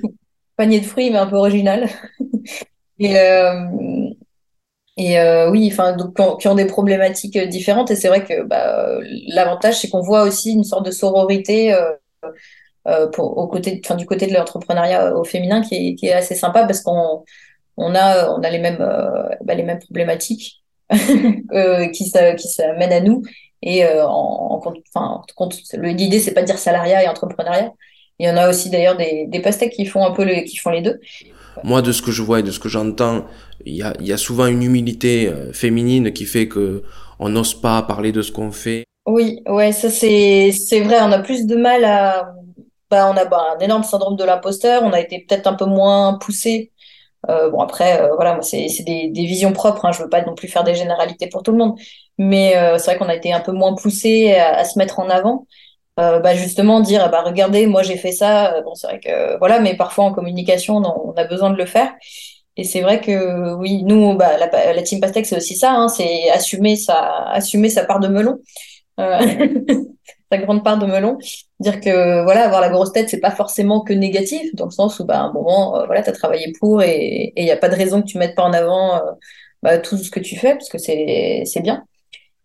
panier 0.58 0.80
de 0.80 0.86
fruits, 0.86 1.12
mais 1.12 1.18
un 1.18 1.28
peu 1.28 1.36
original. 1.36 1.88
et 3.00 3.20
euh... 3.20 4.10
et 4.98 5.20
euh, 5.20 5.52
oui, 5.52 5.70
enfin, 5.72 5.96
donc 5.96 6.16
qui 6.40 6.48
ont 6.48 6.56
des 6.56 6.66
problématiques 6.66 7.38
différentes. 7.38 7.92
Et 7.92 7.96
c'est 7.96 8.08
vrai 8.08 8.24
que 8.24 8.44
bah, 8.44 8.98
l'avantage, 9.28 9.80
c'est 9.80 9.90
qu'on 9.90 10.02
voit 10.02 10.24
aussi 10.24 10.54
une 10.54 10.64
sorte 10.64 10.86
de 10.86 10.92
sororité. 10.92 11.76
Pour, 13.14 13.38
au 13.38 13.48
côté, 13.48 13.80
enfin, 13.86 13.94
du 13.94 14.08
côté 14.08 14.26
de 14.26 14.34
l'entrepreneuriat 14.34 15.16
au 15.16 15.24
féminin 15.24 15.62
qui 15.62 15.76
est, 15.76 15.94
qui 15.94 16.08
est 16.08 16.14
assez 16.14 16.34
sympa 16.34 16.66
parce 16.66 16.82
qu'on 16.82 17.24
on 17.78 17.94
a, 17.94 18.28
on 18.32 18.42
a 18.42 18.50
les 18.50 18.58
mêmes, 18.58 18.80
bah, 19.44 19.54
les 19.54 19.62
mêmes 19.62 19.78
problématiques 19.78 20.64
qui, 20.90 22.12
qui 22.34 22.48
s'amènent 22.48 22.92
à 22.92 23.02
nous 23.02 23.22
et 23.62 23.86
euh, 23.86 24.06
en, 24.06 24.62
en, 24.64 24.74
enfin, 24.94 25.22
compte, 25.36 25.56
l'idée, 25.74 26.20
c'est 26.20 26.34
pas 26.34 26.42
de 26.42 26.48
dire 26.48 26.58
salariat 26.58 27.04
et 27.04 27.08
entrepreneuriat. 27.08 27.72
Il 28.20 28.28
y 28.28 28.30
en 28.30 28.38
a 28.38 28.50
aussi 28.50 28.70
d'ailleurs 28.70 28.98
des, 28.98 29.26
des 29.28 29.40
pastèques 29.40 29.74
qui 29.74 29.86
font 29.86 30.06
un 30.06 30.12
peu 30.12 30.24
les, 30.24 30.44
qui 30.46 30.58
font 30.58 30.70
les 30.70 30.82
deux. 30.82 31.00
Moi, 31.64 31.82
de 31.82 31.92
ce 31.92 32.02
que 32.02 32.12
je 32.12 32.22
vois 32.22 32.40
et 32.40 32.44
de 32.44 32.52
ce 32.52 32.60
que 32.60 32.70
j'entends, 32.70 33.26
il 33.66 33.76
y 33.76 33.84
a, 33.84 33.94
y 34.00 34.14
a 34.14 34.18
souvent 34.18 34.48
une 34.48 34.64
humilité 34.64 35.28
euh, 35.28 35.54
féminine 35.54 36.14
qui 36.14 36.26
fait 36.26 36.48
que 36.48 36.84
on 37.20 37.30
n'ose 37.30 37.54
pas 37.54 37.82
parler 37.84 38.12
de 38.12 38.22
ce 38.22 38.32
qu'on 38.32 38.52
fait. 38.52 38.84
Oui, 39.06 39.42
ouais, 39.48 39.72
ça 39.72 39.90
c'est 39.90 40.52
c'est 40.52 40.82
vrai. 40.82 40.98
On 41.02 41.12
a 41.12 41.20
plus 41.20 41.46
de 41.46 41.56
mal 41.56 41.84
à, 41.84 42.34
bah, 42.90 43.12
on 43.12 43.18
a 43.18 43.26
bah, 43.26 43.56
un 43.58 43.60
énorme 43.60 43.84
syndrome 43.84 44.16
de 44.16 44.24
l'imposteur. 44.24 44.82
On 44.84 44.92
a 44.92 45.00
été 45.00 45.26
peut-être 45.28 45.48
un 45.48 45.54
peu 45.54 45.66
moins 45.66 46.18
poussé 46.20 46.72
euh, 47.30 47.50
bon 47.52 47.60
après, 47.60 48.02
euh, 48.02 48.16
voilà, 48.16 48.34
moi 48.34 48.42
c'est 48.42 48.68
des, 48.84 49.10
des, 49.10 49.26
visions 49.26 49.54
propres. 49.54 49.86
Hein, 49.86 49.92
je 49.92 50.02
veux 50.02 50.10
pas 50.10 50.24
non 50.24 50.34
plus 50.34 50.48
faire 50.48 50.64
des 50.64 50.74
généralités 50.76 51.28
pour 51.28 51.44
tout 51.44 51.52
le 51.52 51.58
monde, 51.58 51.80
mais 52.18 52.56
euh, 52.58 52.78
c'est 52.78 52.92
vrai 52.92 52.98
qu'on 52.98 53.10
a 53.10 53.16
été 53.16 53.34
un 53.34 53.40
peu 53.42 53.52
moins 53.52 53.76
poussé 53.76 54.34
à, 54.36 54.64
se 54.66 54.78
mettre 54.78 55.00
en 55.00 55.10
avant. 55.10 55.48
Euh, 56.00 56.20
bah 56.20 56.36
justement 56.36 56.80
dire 56.80 57.10
bah 57.12 57.22
regardez 57.26 57.68
moi 57.68 57.84
j'ai 57.84 57.98
fait 57.98 58.14
ça 58.14 58.62
bon 58.62 58.74
c'est 58.76 58.88
vrai 58.88 59.00
que 59.02 59.38
voilà 59.40 59.60
mais 59.60 59.76
parfois 59.76 60.06
en 60.06 60.14
communication 60.14 60.78
on, 60.78 61.12
a 61.18 61.26
besoin 61.26 61.50
de 61.50 61.58
le 61.58 61.66
faire 61.66 61.92
et 62.56 62.64
c'est 62.64 62.80
vrai 62.80 63.02
que 63.02 63.54
oui 63.56 63.84
nous 63.84 64.16
bah 64.16 64.38
la, 64.38 64.74
la 64.74 64.82
team 64.84 65.02
Pastèque 65.02 65.26
c'est 65.26 65.36
aussi 65.36 65.58
ça 65.58 65.74
hein, 65.74 65.90
c'est 65.90 66.30
assumer 66.30 66.78
sa 66.78 66.96
assumer 67.26 67.70
sa 67.70 67.84
part 67.84 68.00
de 68.00 68.08
melon 68.08 68.40
euh, 69.00 69.20
sa 70.32 70.38
grande 70.38 70.64
part 70.64 70.80
de 70.80 70.86
melon. 70.86 71.18
Dire 71.60 71.80
que 71.80 72.24
voilà, 72.24 72.46
avoir 72.46 72.62
la 72.62 72.70
grosse 72.70 72.92
tête, 72.92 73.10
c'est 73.10 73.20
pas 73.20 73.32
forcément 73.32 73.82
que 73.82 73.94
négatif, 73.94 74.54
dans 74.56 74.66
le 74.66 74.72
sens 74.72 75.00
où 75.00 75.06
bah, 75.06 75.20
à 75.20 75.24
un 75.24 75.34
moment, 75.34 75.78
euh, 75.78 75.86
voilà, 75.86 76.04
tu 76.04 76.10
as 76.10 76.14
travaillé 76.14 76.54
pour 76.60 76.82
et 76.84 77.34
il 77.36 77.44
n'y 77.44 77.52
a 77.52 77.58
pas 77.58 77.70
de 77.70 77.76
raison 77.76 78.02
que 78.02 78.08
tu 78.08 78.18
mettes 78.18 78.36
pas 78.36 78.44
en 78.44 78.54
avant 78.54 78.96
euh, 78.96 79.12
bah, 79.64 79.78
tout 79.78 79.98
ce 79.98 80.12
que 80.12 80.20
tu 80.20 80.38
fais, 80.38 80.54
parce 80.54 80.70
que 80.70 80.78
c'est 80.78 81.62
bien. 81.62 81.84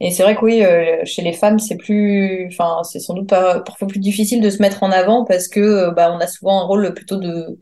Et 0.01 0.11
c'est 0.11 0.23
vrai 0.23 0.37
que 0.37 0.45
oui, 0.45 0.63
euh, 0.63 1.01
chez 1.05 1.23
les 1.23 1.33
femmes, 1.33 1.59
c'est 1.59 1.77
plus, 1.77 2.47
enfin, 2.49 2.83
c'est 2.85 3.01
sans 3.01 3.15
doute 3.15 3.29
parfois 3.29 3.89
plus 3.89 3.99
difficile 3.99 4.43
de 4.43 4.51
se 4.51 4.61
mettre 4.61 4.83
en 4.83 4.91
avant 4.91 5.25
parce 5.25 5.49
que 5.49 5.61
euh, 5.61 5.91
bah, 5.91 6.13
on 6.15 6.19
a 6.21 6.27
souvent 6.27 6.61
un 6.61 6.65
rôle 6.65 6.93
plutôt 6.93 7.17
de, 7.17 7.59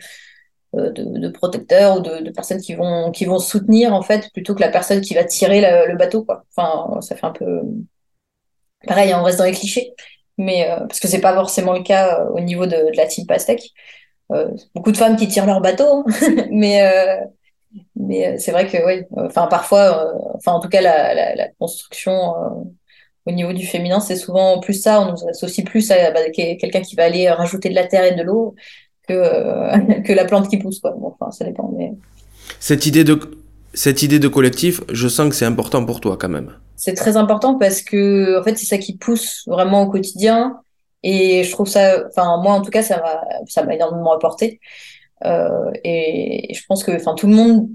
euh, 0.75 0.91
de, 0.91 1.05
de 1.19 1.29
protecteur 1.29 1.99
ou 1.99 2.01
de, 2.01 2.25
de, 2.25 2.31
personnes 2.31 2.61
qui 2.61 2.75
vont, 2.75 3.13
qui 3.13 3.25
vont 3.25 3.39
soutenir 3.39 3.95
en 3.95 4.03
fait 4.03 4.31
plutôt 4.33 4.55
que 4.55 4.61
la 4.61 4.69
personne 4.69 5.01
qui 5.01 5.15
va 5.15 5.23
tirer 5.25 5.61
le 5.87 5.97
bateau 5.97 6.25
quoi. 6.25 6.45
Enfin, 6.57 7.01
ça 7.01 7.15
fait 7.15 7.27
un 7.27 7.31
peu 7.33 7.63
pareil, 8.87 9.15
on 9.15 9.23
reste 9.23 9.39
dans 9.39 9.45
les 9.45 9.53
clichés, 9.53 9.93
mais 10.37 10.67
parce 10.89 11.01
que 11.01 11.09
c'est 11.09 11.21
pas 11.21 11.35
forcément 11.35 11.73
le 11.75 11.83
cas 11.83 12.25
au 12.35 12.41
niveau 12.41 12.67
de, 12.67 12.91
de 12.91 12.97
la 12.97 13.07
team 13.07 13.27
pastèque. 13.27 13.71
beaucoup 14.75 14.93
de 14.93 14.97
femmes 14.97 15.17
qui 15.17 15.29
tirent 15.29 15.47
leur 15.47 15.61
bateau, 15.61 15.85
hein. 15.85 16.05
mais 16.51 16.83
mais 18.07 18.27
euh, 18.27 18.35
c'est 18.39 18.53
vrai 18.53 18.67
que 18.67 18.77
oui, 18.87 19.05
enfin 19.17 19.47
parfois, 19.47 20.07
euh, 20.07 20.19
enfin 20.35 20.53
en 20.53 20.61
tout 20.61 20.69
cas 20.69 20.81
la, 20.81 21.15
la, 21.15 21.35
la 21.35 21.49
construction 21.59 22.13
euh, 22.13 22.49
au 23.27 23.33
niveau 23.33 23.53
du 23.53 23.67
féminin, 23.67 24.01
c'est 24.01 24.17
souvent 24.17 24.61
plus 24.61 24.75
ça. 24.75 25.01
On 25.01 25.13
nous 25.13 25.29
associe 25.29 25.67
plus 25.67 25.91
à 25.91 26.11
bah, 26.11 26.21
quelqu'un 26.31 26.83
qui 26.83 26.95
va 26.97 27.05
aller 27.05 27.29
rajouter 27.31 27.69
de 27.69 27.75
la 27.75 27.87
terre 27.87 28.05
et 28.05 28.15
de 28.15 28.23
l'eau 28.23 28.55
que 29.09 30.03
que 30.03 30.13
la 30.13 30.25
plante 30.25 30.49
qui 30.49 30.59
pousse 30.59 30.81
quoi. 30.81 30.93
Bon, 30.93 31.15
enfin 31.19 31.31
ça 31.31 31.45
dépend. 31.45 31.73
Mais 31.77 31.93
cette 32.61 32.87
idée 32.87 33.05
de 33.05 33.19
cette 33.73 34.03
idée 34.03 34.19
de 34.19 34.29
collectif, 34.29 34.83
je 34.93 35.09
sens 35.09 35.29
que 35.29 35.35
c'est 35.35 35.47
important 35.47 35.85
pour 35.85 36.01
toi 36.01 36.17
quand 36.19 36.29
même. 36.29 36.53
C'est 36.77 36.95
très 36.95 37.17
important 37.17 37.59
parce 37.59 37.83
que 37.83 38.39
en 38.39 38.43
fait 38.45 38.57
c'est 38.59 38.67
ça 38.67 38.79
qui 38.79 38.97
pousse 38.97 39.45
vraiment 39.47 39.83
au 39.83 39.91
quotidien 39.91 40.61
et 41.03 41.45
je 41.45 41.51
trouve 41.51 41.69
ça, 41.69 42.05
enfin 42.09 42.41
moi 42.43 42.55
en 42.55 42.63
tout 42.63 42.71
cas 42.71 42.83
ça 42.83 43.03
m'a 43.65 43.75
énormément 43.75 44.13
apporté. 44.13 44.61
Euh, 45.25 45.71
et, 45.85 46.53
je 46.55 46.63
pense 46.67 46.85
que 46.85 46.93
enfin 46.93 47.15
tout 47.15 47.27
le 47.27 47.35
monde 47.35 47.69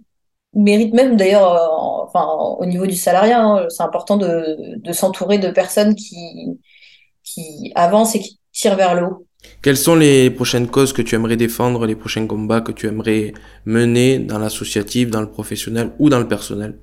mérite 0.53 0.93
même 0.93 1.15
d'ailleurs 1.15 1.53
euh, 1.53 2.03
enfin 2.05 2.25
au 2.59 2.65
niveau 2.65 2.87
du 2.87 2.95
salariat 2.95 3.41
hein, 3.41 3.65
c'est 3.69 3.83
important 3.83 4.17
de, 4.17 4.77
de 4.77 4.91
s'entourer 4.91 5.37
de 5.37 5.49
personnes 5.49 5.95
qui 5.95 6.59
qui 7.23 7.71
avancent 7.75 8.15
et 8.15 8.19
qui 8.19 8.39
tirent 8.51 8.75
vers 8.75 8.95
le 8.95 9.03
haut 9.05 9.25
quelles 9.61 9.77
sont 9.77 9.95
les 9.95 10.29
prochaines 10.29 10.67
causes 10.67 10.91
que 10.91 11.01
tu 11.01 11.15
aimerais 11.15 11.37
défendre 11.37 11.85
les 11.85 11.95
prochains 11.95 12.27
combats 12.27 12.61
que 12.61 12.71
tu 12.71 12.87
aimerais 12.87 13.33
mener 13.65 14.19
dans 14.19 14.39
l'associatif 14.39 15.09
dans 15.09 15.21
le 15.21 15.29
professionnel 15.29 15.91
ou 15.99 16.09
dans 16.09 16.19
le 16.19 16.27
personnel? 16.27 16.77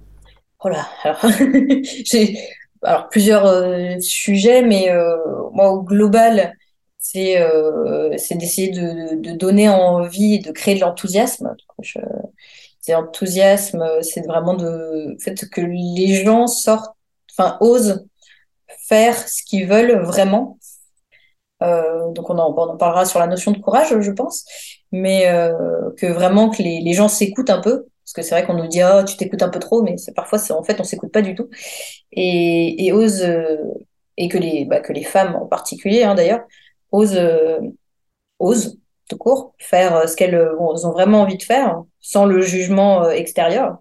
Oh 0.64 0.68
là 0.68 0.86
alors 1.02 1.20
j'ai 2.04 2.38
alors 2.82 3.08
plusieurs 3.08 3.46
euh, 3.46 3.98
sujets 4.00 4.62
mais 4.62 4.90
euh, 4.90 5.16
moi 5.52 5.72
au 5.72 5.82
global 5.82 6.54
c'est 6.98 7.40
euh, 7.40 8.16
c'est 8.16 8.36
d'essayer 8.36 8.70
de, 8.70 9.20
de, 9.20 9.32
donner 9.32 9.68
envie 9.68 10.34
et 10.34 10.38
de 10.38 10.50
créer 10.50 10.74
de 10.74 10.80
l'enthousiasme. 10.80 11.54
C'est 12.86 12.94
enthousiasme, 12.94 13.84
c'est 14.00 14.24
vraiment 14.24 14.54
de 14.54 15.16
fait 15.18 15.34
que 15.50 15.60
les 15.60 16.22
gens 16.24 16.46
sortent, 16.46 16.94
enfin 17.32 17.58
osent 17.60 18.06
faire 18.86 19.16
ce 19.28 19.42
qu'ils 19.42 19.66
veulent 19.66 20.04
vraiment. 20.04 20.56
Euh, 21.64 22.12
donc 22.12 22.30
on 22.30 22.38
en, 22.38 22.76
parlera 22.76 23.04
sur 23.04 23.18
la 23.18 23.26
notion 23.26 23.50
de 23.50 23.58
courage, 23.58 23.88
je 23.98 24.12
pense, 24.12 24.44
mais 24.92 25.26
euh, 25.26 25.90
que 25.96 26.06
vraiment 26.06 26.48
que 26.48 26.62
les, 26.62 26.92
gens 26.92 27.08
s'écoutent 27.08 27.50
un 27.50 27.60
peu, 27.60 27.86
parce 28.04 28.12
que 28.14 28.22
c'est 28.22 28.36
vrai 28.36 28.46
qu'on 28.46 28.54
nous 28.54 28.68
dit 28.68 28.82
oh 28.84 29.02
tu 29.04 29.16
t'écoutes 29.16 29.42
un 29.42 29.48
peu 29.48 29.58
trop, 29.58 29.82
mais 29.82 29.96
c'est 29.96 30.14
parfois 30.14 30.38
en 30.50 30.62
fait 30.62 30.78
on 30.80 30.84
s'écoute 30.84 31.10
pas 31.10 31.22
du 31.22 31.34
tout. 31.34 31.48
Et, 32.12 32.86
et 32.86 32.92
osent 32.92 33.24
euh, 33.24 33.56
et 34.16 34.28
que 34.28 34.38
les 34.38 34.64
bah, 34.64 34.78
que 34.78 34.92
les 34.92 35.02
femmes 35.02 35.34
en 35.34 35.46
particulier 35.46 36.04
hein, 36.04 36.14
d'ailleurs 36.14 36.44
osent, 36.92 37.16
euh, 37.16 37.58
osent 38.38 38.78
tout 39.08 39.16
court, 39.16 39.54
faire 39.58 39.96
euh, 39.96 40.06
ce 40.06 40.16
qu'elles 40.16 40.34
euh, 40.34 40.58
ont 40.58 40.74
vraiment 40.90 41.22
envie 41.22 41.36
de 41.36 41.42
faire, 41.42 41.82
sans 42.00 42.26
le 42.26 42.42
jugement 42.42 43.08
extérieur, 43.10 43.78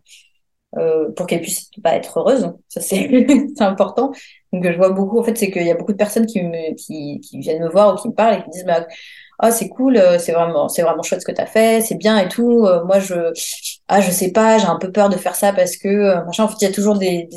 pour 1.16 1.26
qu'elles 1.26 1.42
puissent 1.42 1.70
être 1.86 2.20
heureuses. 2.20 2.52
Ça, 2.68 2.82
c'est 2.82 3.62
important. 3.62 4.12
Donc, 4.52 4.66
je 4.70 4.76
vois 4.76 4.90
beaucoup, 4.90 5.20
en 5.20 5.24
fait, 5.24 5.38
c'est 5.38 5.50
qu'il 5.50 5.64
y 5.64 5.72
a 5.72 5.76
beaucoup 5.76 5.94
de 5.94 5.98
personnes 5.98 6.26
qui, 6.26 6.44
me, 6.44 7.40
viennent 7.40 7.64
me 7.64 7.70
voir 7.70 7.94
ou 7.94 7.98
qui 7.98 8.10
me 8.10 8.14
parlent 8.14 8.40
et 8.40 8.44
qui 8.44 8.50
disent, 8.50 8.66
bah, 8.66 8.86
ah, 9.40 9.52
c'est 9.52 9.70
cool, 9.70 10.02
c'est 10.20 10.34
vraiment, 10.34 10.68
c'est 10.68 10.82
vraiment 10.82 11.04
chouette 11.04 11.22
ce 11.22 11.26
que 11.26 11.32
tu 11.32 11.42
as 11.42 11.46
fait, 11.46 11.82
c'est 11.82 11.96
bien 11.96 12.18
et 12.18 12.28
tout. 12.28 12.68
moi, 12.86 13.00
je, 13.00 13.32
ah, 13.88 14.02
je 14.02 14.12
sais 14.12 14.32
pas, 14.32 14.58
j'ai 14.58 14.66
un 14.66 14.78
peu 14.78 14.92
peur 14.92 15.10
de 15.10 15.16
faire 15.18 15.36
ça 15.36 15.54
parce 15.54 15.78
que, 15.78 16.26
machin, 16.26 16.44
en 16.44 16.48
fait, 16.50 16.56
il 16.62 16.66
y 16.66 16.68
a 16.68 16.74
toujours 16.74 16.98
des, 16.98 17.30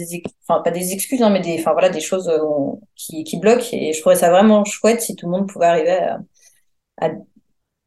enfin, 0.49 0.61
pas 0.63 0.71
des 0.73 0.93
excuses, 0.93 1.23
hein, 1.23 1.31
mais 1.31 1.41
des, 1.41 1.57
enfin, 1.61 1.73
voilà, 1.73 1.91
des 1.91 2.01
choses 2.01 2.31
qui, 2.97 3.23
qui 3.25 3.39
bloquent 3.39 3.67
et 3.73 3.93
je 3.93 4.01
trouvais 4.01 4.17
ça 4.17 4.31
vraiment 4.31 4.65
chouette 4.65 5.01
si 5.01 5.15
tout 5.15 5.27
le 5.27 5.33
monde 5.33 5.49
pouvait 5.49 5.67
arriver 5.67 5.93
à, 5.93 6.19
à, 7.01 7.11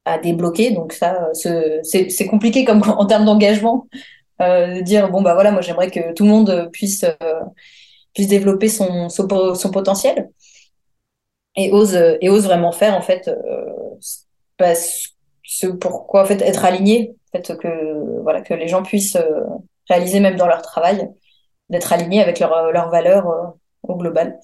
à 0.06 0.18
débloquer. 0.18 0.72
Donc 0.72 0.94
ça, 0.94 1.30
c'est 1.34 2.28
compliqué 2.30 2.66
comme 2.66 2.82
en 2.88 3.06
termes 3.06 3.26
d'engagement, 3.26 3.88
euh, 4.42 4.76
de 4.76 4.82
dire 4.82 5.10
bon 5.10 5.22
bah 5.22 5.34
voilà, 5.34 5.52
moi 5.52 5.62
j'aimerais 5.62 5.92
que 5.92 6.14
tout 6.14 6.24
le 6.24 6.30
monde 6.30 6.70
puisse 6.72 7.04
euh, 7.04 7.40
puisse 8.14 8.28
développer 8.28 8.68
son, 8.68 9.08
son, 9.10 9.28
potentiel 9.72 10.30
et 11.56 11.72
ose 11.72 11.96
et 12.22 12.30
ose 12.30 12.46
vraiment 12.46 12.72
faire 12.72 12.96
en 12.96 13.02
fait 13.02 13.30
euh, 13.30 13.66
ce 15.44 15.68
pourquoi 15.68 16.24
en 16.24 16.26
fait 16.26 16.42
être 16.42 16.66
aligné, 16.66 17.16
en 17.34 17.38
fait 17.38 17.58
que 17.58 18.22
voilà 18.24 18.42
que 18.42 18.54
les 18.54 18.68
gens 18.68 18.84
puissent 18.84 19.16
euh, 19.16 19.44
réaliser 19.90 20.20
même 20.20 20.38
dans 20.38 20.48
leur 20.48 20.62
travail, 20.62 21.10
d'être 21.70 21.92
alignés 21.94 22.22
avec 22.22 22.40
leurs 22.40 22.72
leur 22.72 22.90
valeurs 22.90 23.28
euh, 23.28 23.48
au 23.84 23.96
global. 23.96 24.40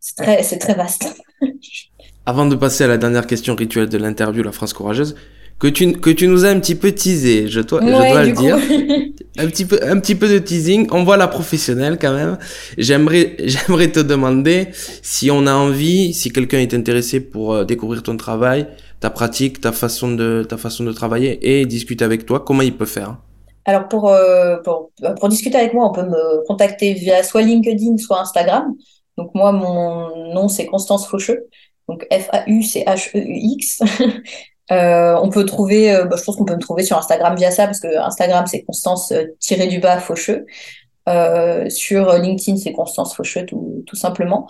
C'est 0.00 0.16
très, 0.16 0.42
c'est 0.42 0.58
très 0.58 0.74
vaste. 0.74 1.20
Avant 2.28 2.44
de 2.44 2.56
passer 2.56 2.84
à 2.84 2.88
la 2.88 2.98
dernière 2.98 3.26
question 3.26 3.54
rituelle 3.54 3.88
de 3.88 3.96
l'interview, 3.96 4.42
la 4.42 4.52
France 4.52 4.74
courageuse, 4.74 5.16
que 5.58 5.66
tu, 5.66 5.92
que 5.92 6.10
tu 6.10 6.28
nous 6.28 6.44
as 6.44 6.48
un 6.48 6.60
petit 6.60 6.74
peu 6.74 6.92
teasé, 6.92 7.48
je, 7.48 7.62
dois, 7.62 7.80
je 7.80 7.86
dois 7.86 8.22
le 8.22 8.32
dire. 8.32 8.56
un, 9.38 9.46
petit 9.46 9.64
peu, 9.64 9.78
un 9.82 9.98
petit 9.98 10.14
peu 10.14 10.28
de 10.28 10.38
teasing. 10.38 10.88
On 10.90 11.04
voit 11.04 11.16
la 11.16 11.26
professionnelle 11.26 11.96
quand 11.98 12.12
même. 12.12 12.36
J'aimerais, 12.76 13.34
j'aimerais 13.44 13.90
te 13.90 14.00
demander 14.00 14.68
si 15.00 15.30
on 15.30 15.46
a 15.46 15.54
envie, 15.54 16.12
si 16.12 16.30
quelqu'un 16.30 16.58
est 16.58 16.74
intéressé 16.74 17.20
pour 17.20 17.54
euh, 17.54 17.64
découvrir 17.64 18.02
ton 18.02 18.18
travail, 18.18 18.66
ta 19.00 19.08
pratique, 19.08 19.62
ta 19.62 19.72
façon 19.72 20.12
de, 20.14 20.44
ta 20.46 20.58
façon 20.58 20.84
de 20.84 20.92
travailler 20.92 21.38
et 21.40 21.64
discuter 21.64 22.04
avec 22.04 22.26
toi, 22.26 22.40
comment 22.40 22.60
il 22.60 22.76
peut 22.76 22.84
faire? 22.84 23.16
Alors 23.64 23.88
pour, 23.88 24.10
euh, 24.10 24.58
pour, 24.58 24.90
pour 25.18 25.30
discuter 25.30 25.56
avec 25.56 25.72
moi, 25.72 25.88
on 25.88 25.92
peut 25.92 26.04
me 26.04 26.46
contacter 26.46 26.92
via 26.92 27.22
soit 27.22 27.40
LinkedIn, 27.40 27.96
soit 27.96 28.20
Instagram. 28.20 28.74
Donc 29.16 29.34
moi, 29.34 29.50
mon 29.50 30.32
nom, 30.34 30.48
c'est 30.48 30.66
Constance 30.66 31.06
Faucheux. 31.06 31.48
Donc 31.88 32.06
F-A-U-C-H-E-U-X. 32.10 33.80
euh, 34.70 35.18
on 35.22 35.30
peut 35.30 35.44
trouver, 35.44 35.94
euh, 35.94 36.04
bah, 36.04 36.16
je 36.16 36.24
pense 36.24 36.36
qu'on 36.36 36.44
peut 36.44 36.54
me 36.54 36.60
trouver 36.60 36.84
sur 36.84 36.96
Instagram 36.98 37.34
via 37.36 37.50
ça, 37.50 37.66
parce 37.66 37.80
que 37.80 37.98
Instagram, 37.98 38.46
c'est 38.46 38.62
Constance-du-bas 38.62 39.96
euh, 39.96 40.00
Faucheux. 40.00 40.46
Euh, 41.08 41.68
sur 41.70 42.12
LinkedIn, 42.12 42.58
c'est 42.58 42.70
Constance 42.72 43.16
Faucheux, 43.16 43.46
tout, 43.46 43.82
simplement. 43.94 44.46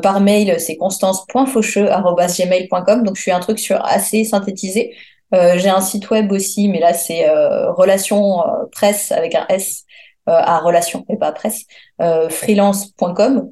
Par 0.00 0.20
mail, 0.20 0.60
c'est 0.60 0.76
constance.faucheux.gmail.com. 0.76 3.02
Donc, 3.02 3.16
je 3.16 3.22
suis 3.22 3.32
un 3.32 3.40
truc 3.40 3.58
sur 3.58 3.84
assez 3.84 4.22
synthétisé. 4.22 4.94
J'ai 5.32 5.70
un 5.70 5.80
site 5.80 6.08
web 6.10 6.30
aussi, 6.30 6.68
mais 6.68 6.78
là, 6.78 6.94
c'est 6.94 7.28
relation 7.28 8.44
presse 8.70 9.10
avec 9.10 9.34
un 9.34 9.44
S 9.48 9.82
à 10.26 10.60
relation 10.60 11.04
et 11.08 11.16
pas 11.16 11.32
presse, 11.32 11.64
freelance.com. 11.98 13.50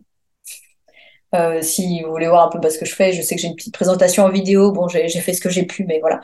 Euh, 1.34 1.62
si 1.62 2.02
vous 2.02 2.10
voulez 2.10 2.28
voir 2.28 2.46
un 2.46 2.48
peu 2.48 2.58
bah, 2.58 2.70
ce 2.70 2.78
que 2.78 2.86
je 2.86 2.94
fais, 2.94 3.12
je 3.12 3.22
sais 3.22 3.36
que 3.36 3.40
j'ai 3.40 3.48
une 3.48 3.56
petite 3.56 3.74
présentation 3.74 4.24
en 4.24 4.30
vidéo. 4.30 4.72
Bon, 4.72 4.88
j'ai 4.88 5.08
fait 5.08 5.32
ce 5.32 5.40
que 5.40 5.50
j'ai 5.50 5.64
pu, 5.64 5.84
mais 5.84 6.00
voilà. 6.00 6.20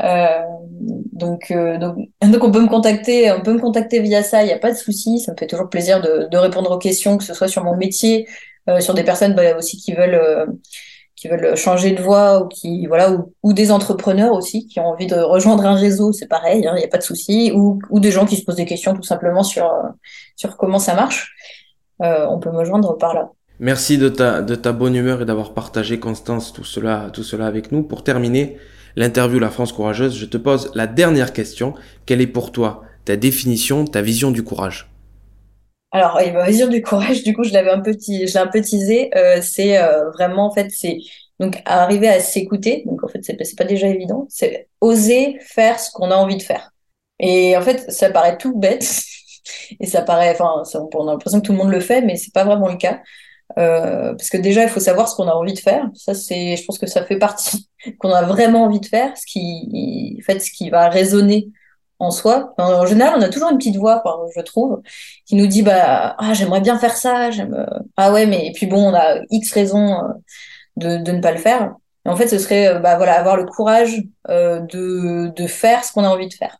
Euh, 0.00 0.42
donc, 1.12 1.50
euh, 1.50 1.78
donc, 1.78 1.96
donc, 2.22 2.44
on 2.44 2.50
peut 2.50 2.60
me 2.60 2.68
contacter, 2.68 3.30
on 3.32 3.42
peut 3.42 3.52
me 3.54 3.60
contacter 3.60 4.00
via 4.00 4.22
ça. 4.22 4.42
Il 4.42 4.46
n'y 4.46 4.52
a 4.52 4.58
pas 4.58 4.72
de 4.72 4.76
souci. 4.76 5.20
Ça 5.20 5.32
me 5.32 5.36
fait 5.36 5.46
toujours 5.46 5.68
plaisir 5.68 6.00
de, 6.00 6.28
de, 6.30 6.36
répondre 6.38 6.70
aux 6.70 6.78
questions, 6.78 7.18
que 7.18 7.24
ce 7.24 7.34
soit 7.34 7.48
sur 7.48 7.64
mon 7.64 7.76
métier, 7.76 8.28
euh, 8.68 8.80
sur 8.80 8.94
des 8.94 9.04
personnes 9.04 9.34
bah, 9.34 9.56
aussi 9.56 9.76
qui 9.76 9.92
veulent 9.92 10.14
euh, 10.14 10.46
qui 11.16 11.28
veulent 11.28 11.56
changer 11.56 11.92
de 11.92 12.02
voie 12.02 12.42
ou 12.42 12.48
qui 12.48 12.86
voilà 12.86 13.12
ou, 13.12 13.32
ou, 13.44 13.52
des 13.52 13.70
entrepreneurs 13.70 14.32
aussi 14.32 14.66
qui 14.66 14.80
ont 14.80 14.86
envie 14.86 15.06
de 15.06 15.16
rejoindre 15.16 15.66
un 15.66 15.74
réseau. 15.74 16.12
C'est 16.12 16.26
pareil, 16.26 16.66
hein, 16.66 16.72
il 16.76 16.80
n'y 16.80 16.84
a 16.84 16.88
pas 16.88 16.98
de 16.98 17.02
souci. 17.02 17.52
Ou, 17.54 17.78
ou 17.90 18.00
des 18.00 18.10
gens 18.10 18.26
qui 18.26 18.36
se 18.36 18.44
posent 18.44 18.56
des 18.56 18.64
questions 18.66 18.94
tout 18.94 19.02
simplement 19.02 19.42
sur 19.42 19.70
sur 20.36 20.56
comment 20.56 20.78
ça 20.78 20.94
marche. 20.94 21.34
on 22.00 22.38
peut 22.40 22.50
me 22.50 22.64
joindre 22.64 22.96
par 22.98 23.14
là. 23.14 23.30
Merci 23.62 23.96
de 23.96 24.08
ta, 24.08 24.72
bonne 24.72 24.96
humeur 24.96 25.22
et 25.22 25.24
d'avoir 25.24 25.54
partagé, 25.54 26.00
Constance, 26.00 26.52
tout 26.52 26.64
cela, 26.64 27.12
avec 27.46 27.70
nous. 27.70 27.84
Pour 27.84 28.02
terminer 28.02 28.56
l'interview 28.96 29.38
La 29.38 29.50
France 29.50 29.72
courageuse, 29.72 30.18
je 30.18 30.26
te 30.26 30.36
pose 30.36 30.72
la 30.74 30.88
dernière 30.88 31.32
question. 31.32 31.74
Quelle 32.04 32.20
est 32.20 32.26
pour 32.26 32.50
toi 32.50 32.82
ta 33.04 33.14
définition, 33.14 33.84
ta 33.84 34.02
vision 34.02 34.32
du 34.32 34.42
courage? 34.42 34.90
Alors, 35.92 36.18
ma 36.34 36.44
vision 36.44 36.66
du 36.66 36.82
courage, 36.82 37.22
du 37.22 37.34
coup, 37.34 37.44
je 37.44 37.52
l'avais 37.52 37.70
un 37.70 37.78
peu 37.78 37.94
teasé. 37.94 39.10
Euh, 39.16 39.38
c'est 39.40 39.78
euh, 39.78 40.10
vraiment, 40.10 40.46
en 40.46 40.52
fait, 40.52 40.66
c'est 40.72 40.98
donc 41.38 41.62
arriver 41.64 42.08
à 42.08 42.18
s'écouter. 42.18 42.82
Donc, 42.86 43.04
en 43.04 43.06
fait, 43.06 43.20
c'est 43.22 43.56
pas 43.56 43.62
déjà 43.62 43.86
évident. 43.86 44.26
C'est 44.28 44.66
oser 44.80 45.38
faire 45.38 45.78
ce 45.78 45.92
qu'on 45.92 46.10
a 46.10 46.16
envie 46.16 46.36
de 46.36 46.42
faire. 46.42 46.72
Et 47.20 47.56
en 47.56 47.62
fait, 47.62 47.88
ça 47.92 48.10
paraît 48.10 48.38
tout 48.38 48.58
bête. 48.58 48.84
Et 49.78 49.86
ça 49.86 50.02
paraît, 50.02 50.32
enfin, 50.32 50.64
on 50.94 51.06
a 51.06 51.12
l'impression 51.12 51.40
que 51.40 51.46
tout 51.46 51.52
le 51.52 51.58
monde 51.58 51.70
le 51.70 51.80
fait, 51.80 52.02
mais 52.02 52.16
c'est 52.16 52.32
pas 52.32 52.44
vraiment 52.44 52.68
le 52.68 52.76
cas. 52.76 53.00
Euh, 53.58 54.14
parce 54.14 54.30
que 54.30 54.36
déjà, 54.38 54.62
il 54.62 54.68
faut 54.68 54.80
savoir 54.80 55.08
ce 55.08 55.16
qu'on 55.16 55.28
a 55.28 55.32
envie 55.32 55.54
de 55.54 55.58
faire. 55.58 55.86
Ça, 55.94 56.14
c'est, 56.14 56.56
je 56.56 56.64
pense 56.64 56.78
que 56.78 56.86
ça 56.86 57.04
fait 57.04 57.18
partie 57.18 57.68
qu'on 57.98 58.10
a 58.10 58.22
vraiment 58.22 58.64
envie 58.64 58.80
de 58.80 58.86
faire, 58.86 59.16
ce 59.16 59.26
qui, 59.26 60.16
en 60.20 60.24
fait, 60.24 60.40
ce 60.40 60.50
qui 60.50 60.70
va 60.70 60.88
résonner 60.88 61.48
en 62.02 62.10
soi. 62.10 62.52
en 62.58 62.84
général, 62.86 63.14
on 63.18 63.22
a 63.22 63.28
toujours 63.28 63.50
une 63.50 63.58
petite 63.58 63.76
voix, 63.76 64.02
je 64.36 64.40
trouve, 64.42 64.82
qui 65.26 65.36
nous 65.36 65.46
dit 65.46 65.62
bah 65.62 66.16
ah 66.18 66.34
j'aimerais 66.34 66.60
bien 66.60 66.78
faire 66.78 66.96
ça, 66.96 67.30
j'aime 67.30 67.54
euh, 67.54 67.78
ah 67.96 68.12
ouais 68.12 68.26
mais 68.26 68.46
et 68.48 68.52
puis 68.52 68.66
bon 68.66 68.90
on 68.90 68.94
a 68.94 69.20
X 69.30 69.52
raisons 69.52 69.94
euh, 69.94 70.08
de, 70.76 70.96
de 70.98 71.12
ne 71.12 71.20
pas 71.20 71.32
le 71.32 71.38
faire. 71.38 71.74
Et 72.04 72.08
en 72.08 72.16
fait, 72.16 72.26
ce 72.28 72.38
serait 72.38 72.68
euh, 72.68 72.78
bah 72.80 72.96
voilà 72.96 73.18
avoir 73.18 73.36
le 73.36 73.44
courage 73.46 74.02
de 74.28 75.28
de 75.28 75.46
faire 75.46 75.84
ce 75.84 75.92
qu'on 75.92 76.04
a 76.04 76.08
envie 76.08 76.28
de 76.28 76.34
faire. 76.34 76.58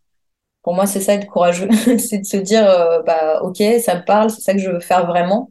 Pour 0.63 0.75
moi, 0.75 0.87
c'est 0.87 1.01
ça 1.01 1.15
être 1.15 1.27
courageux, 1.27 1.69
c'est 1.99 2.19
de 2.19 2.25
se 2.25 2.37
dire 2.37 2.65
bah 3.07 3.43
ok 3.43 3.63
ça 3.85 3.97
me 3.97 4.05
parle, 4.05 4.31
c'est 4.31 4.43
ça 4.43 4.53
que 4.53 4.61
je 4.61 4.71
veux 4.71 4.81
faire 4.81 5.07
vraiment. 5.07 5.49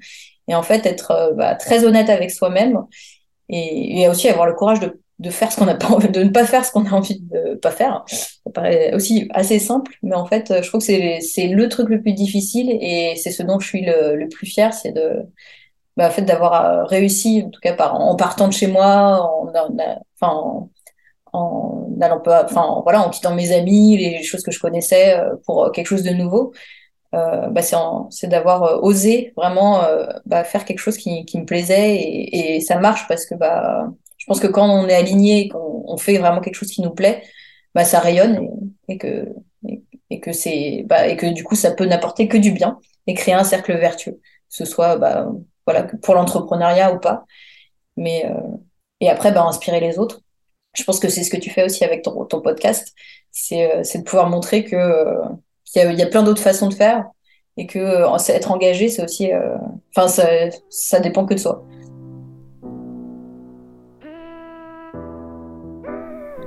Et 0.52 0.56
en 0.56 0.64
fait 0.64 0.86
être 0.86 1.34
bah, 1.38 1.56
très 1.56 1.86
honnête 1.86 2.10
avec 2.10 2.30
soi-même 2.30 2.84
et, 3.48 4.06
aussi 4.10 4.28
avoir 4.28 4.46
le 4.46 4.54
courage 4.54 4.80
de 5.22 5.30
faire 5.30 5.52
ce 5.52 5.58
qu'on 5.58 5.68
a 5.68 5.76
pas 5.76 5.96
de 6.08 6.24
ne 6.24 6.30
pas 6.30 6.46
faire 6.46 6.66
ce 6.66 6.72
qu'on 6.72 6.86
a 6.86 6.92
envie 6.92 7.22
de 7.22 7.56
pas 7.56 7.72
faire. 7.72 8.04
Ça 8.08 8.52
paraît 8.54 8.94
aussi 8.94 9.30
assez 9.34 9.60
simple, 9.60 9.94
mais 10.02 10.16
en 10.16 10.26
fait, 10.26 10.52
je 10.62 10.68
trouve 10.68 10.86
que 10.86 11.22
c'est 11.22 11.48
le 11.48 11.70
truc 11.70 11.90
le 11.90 12.02
plus 12.02 12.14
difficile 12.14 12.70
et 12.70 13.14
c'est 13.16 13.32
ce 13.32 13.44
dont 13.44 13.60
je 13.60 13.68
suis 13.68 13.86
le, 13.86 14.28
plus 14.28 14.48
fier, 14.48 14.74
c'est 14.74 14.92
de 14.92 15.28
bah, 15.96 16.08
en 16.08 16.12
fait 16.12 16.24
d'avoir 16.24 16.66
euh, 16.66 16.84
réussi, 16.86 17.44
en 17.46 17.50
tout 17.50 17.60
cas 17.62 17.76
en 17.92 18.16
partant 18.16 18.48
de 18.48 18.54
chez 18.54 18.68
moi, 18.68 19.22
en, 19.22 19.52
en, 21.34 21.90
allant 22.02 22.20
pas, 22.20 22.46
enfin 22.46 22.64
en 22.64 23.10
quittant 23.10 23.36
mes 23.36 23.52
amis, 23.52 23.98
les 23.98 24.24
choses 24.24 24.42
que 24.44 24.52
je 24.52 24.60
connaissais 24.60 25.18
euh, 25.20 25.36
pour 25.46 25.72
quelque 25.72 25.88
chose 25.88 26.04
de 26.04 26.12
nouveau. 26.12 26.54
Euh, 27.14 27.48
bah, 27.50 27.62
c'est 28.10 28.28
d'avoir 28.28 28.64
euh, 28.64 28.80
osé 28.82 29.34
vraiment 29.36 29.84
euh, 29.84 30.06
bah, 30.26 30.46
faire 30.46 30.64
quelque 30.64 30.80
chose 30.80 30.98
qui, 30.98 31.26
qui 31.26 31.40
me 31.40 31.46
plaisait 31.46 31.96
et, 31.96 32.56
et 32.56 32.62
ça 32.62 32.80
marche 32.80 33.06
parce 33.10 33.26
que 33.26 33.36
bah 33.36 33.92
je 34.22 34.26
pense 34.28 34.40
que 34.40 34.48
quand 34.48 34.70
on 34.70 34.88
est 34.88 34.94
aligné, 34.94 35.50
qu'on 35.50 35.84
on 35.88 35.98
fait 35.98 36.20
vraiment 36.20 36.42
quelque 36.42 36.56
chose 36.56 36.70
qui 36.70 36.84
nous 36.84 36.92
plaît, 36.92 37.24
bah, 37.74 37.86
ça 37.86 38.00
rayonne 38.00 38.50
et, 38.88 38.98
que, 39.00 39.28
et, 40.12 40.20
que 40.20 40.32
c'est, 40.32 40.84
bah, 40.88 41.08
et 41.08 41.18
que 41.18 41.26
du 41.26 41.44
coup, 41.44 41.56
ça 41.56 41.72
peut 41.72 41.86
n'apporter 41.86 42.28
que 42.28 42.38
du 42.38 42.52
bien 42.52 42.80
et 43.08 43.16
créer 43.16 43.34
un 43.34 43.44
cercle 43.44 43.76
vertueux, 43.76 44.14
que 44.14 44.20
ce 44.50 44.66
soit, 44.66 44.98
bah, 44.98 45.28
voilà, 45.66 45.86
pour 46.04 46.14
l'entrepreneuriat 46.14 46.94
ou 46.94 47.00
pas. 47.00 47.26
Mais, 47.98 48.26
euh, 48.26 48.58
et 49.00 49.10
après, 49.10 49.32
bah, 49.32 49.44
inspirer 49.44 49.80
les 49.80 49.98
autres. 49.98 50.22
Je 50.76 50.84
pense 50.84 51.00
que 51.00 51.10
c'est 51.10 51.24
ce 51.24 51.32
que 51.32 51.38
tu 51.38 51.50
fais 51.50 51.64
aussi 51.64 51.84
avec 51.84 52.04
ton, 52.04 52.26
ton 52.26 52.42
podcast. 52.42 52.94
C'est, 53.32 53.74
euh, 53.76 53.82
de 53.82 54.04
pouvoir 54.04 54.30
montrer 54.30 54.64
que, 54.66 54.76
euh, 54.76 55.26
qu'il 55.72 55.82
y 55.82 55.86
a, 55.86 55.92
il 55.92 56.00
y 56.00 56.04
a 56.04 56.08
plein 56.08 56.24
d'autres 56.24 56.42
façons 56.42 56.68
de 56.68 56.74
faire 56.74 57.06
et 57.58 57.68
que 57.68 58.32
être 58.32 58.52
engagé, 58.52 58.90
c'est 58.90 59.04
aussi, 59.04 59.30
enfin, 59.96 60.08
ça, 60.08 60.26
ça 60.70 61.00
dépend 61.00 61.26
que 61.26 61.34
de 61.34 61.40
soi. 61.40 61.66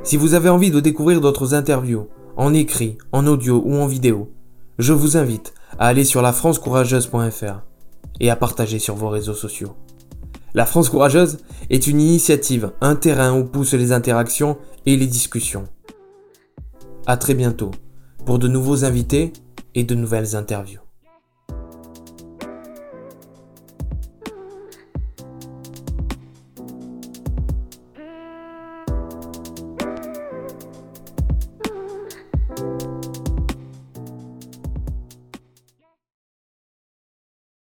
Si 0.02 0.16
vous 0.16 0.34
avez 0.34 0.48
envie 0.48 0.70
de 0.70 0.80
découvrir 0.80 1.20
d'autres 1.20 1.54
interviews, 1.54 2.08
en 2.36 2.52
écrit, 2.52 2.98
en 3.12 3.26
audio 3.26 3.62
ou 3.64 3.76
en 3.76 3.86
vidéo, 3.86 4.30
je 4.78 4.92
vous 4.92 5.16
invite 5.16 5.54
à 5.78 5.86
aller 5.86 6.04
sur 6.04 6.20
lafrancecourageuse.fr 6.20 7.62
et 8.20 8.30
à 8.30 8.36
partager 8.36 8.78
sur 8.78 8.96
vos 8.96 9.08
réseaux 9.08 9.34
sociaux. 9.34 9.74
La 10.52 10.66
France 10.66 10.88
Courageuse 10.88 11.38
est 11.70 11.86
une 11.86 12.00
initiative, 12.00 12.72
un 12.80 12.96
terrain 12.96 13.36
où 13.36 13.44
poussent 13.44 13.74
les 13.74 13.92
interactions 13.92 14.56
et 14.86 14.96
les 14.96 15.06
discussions. 15.06 15.64
À 17.06 17.16
très 17.16 17.34
bientôt 17.34 17.70
pour 18.24 18.38
de 18.38 18.48
nouveaux 18.48 18.84
invités 18.84 19.32
et 19.74 19.84
de 19.84 19.94
nouvelles 19.94 20.34
interviews. 20.36 20.83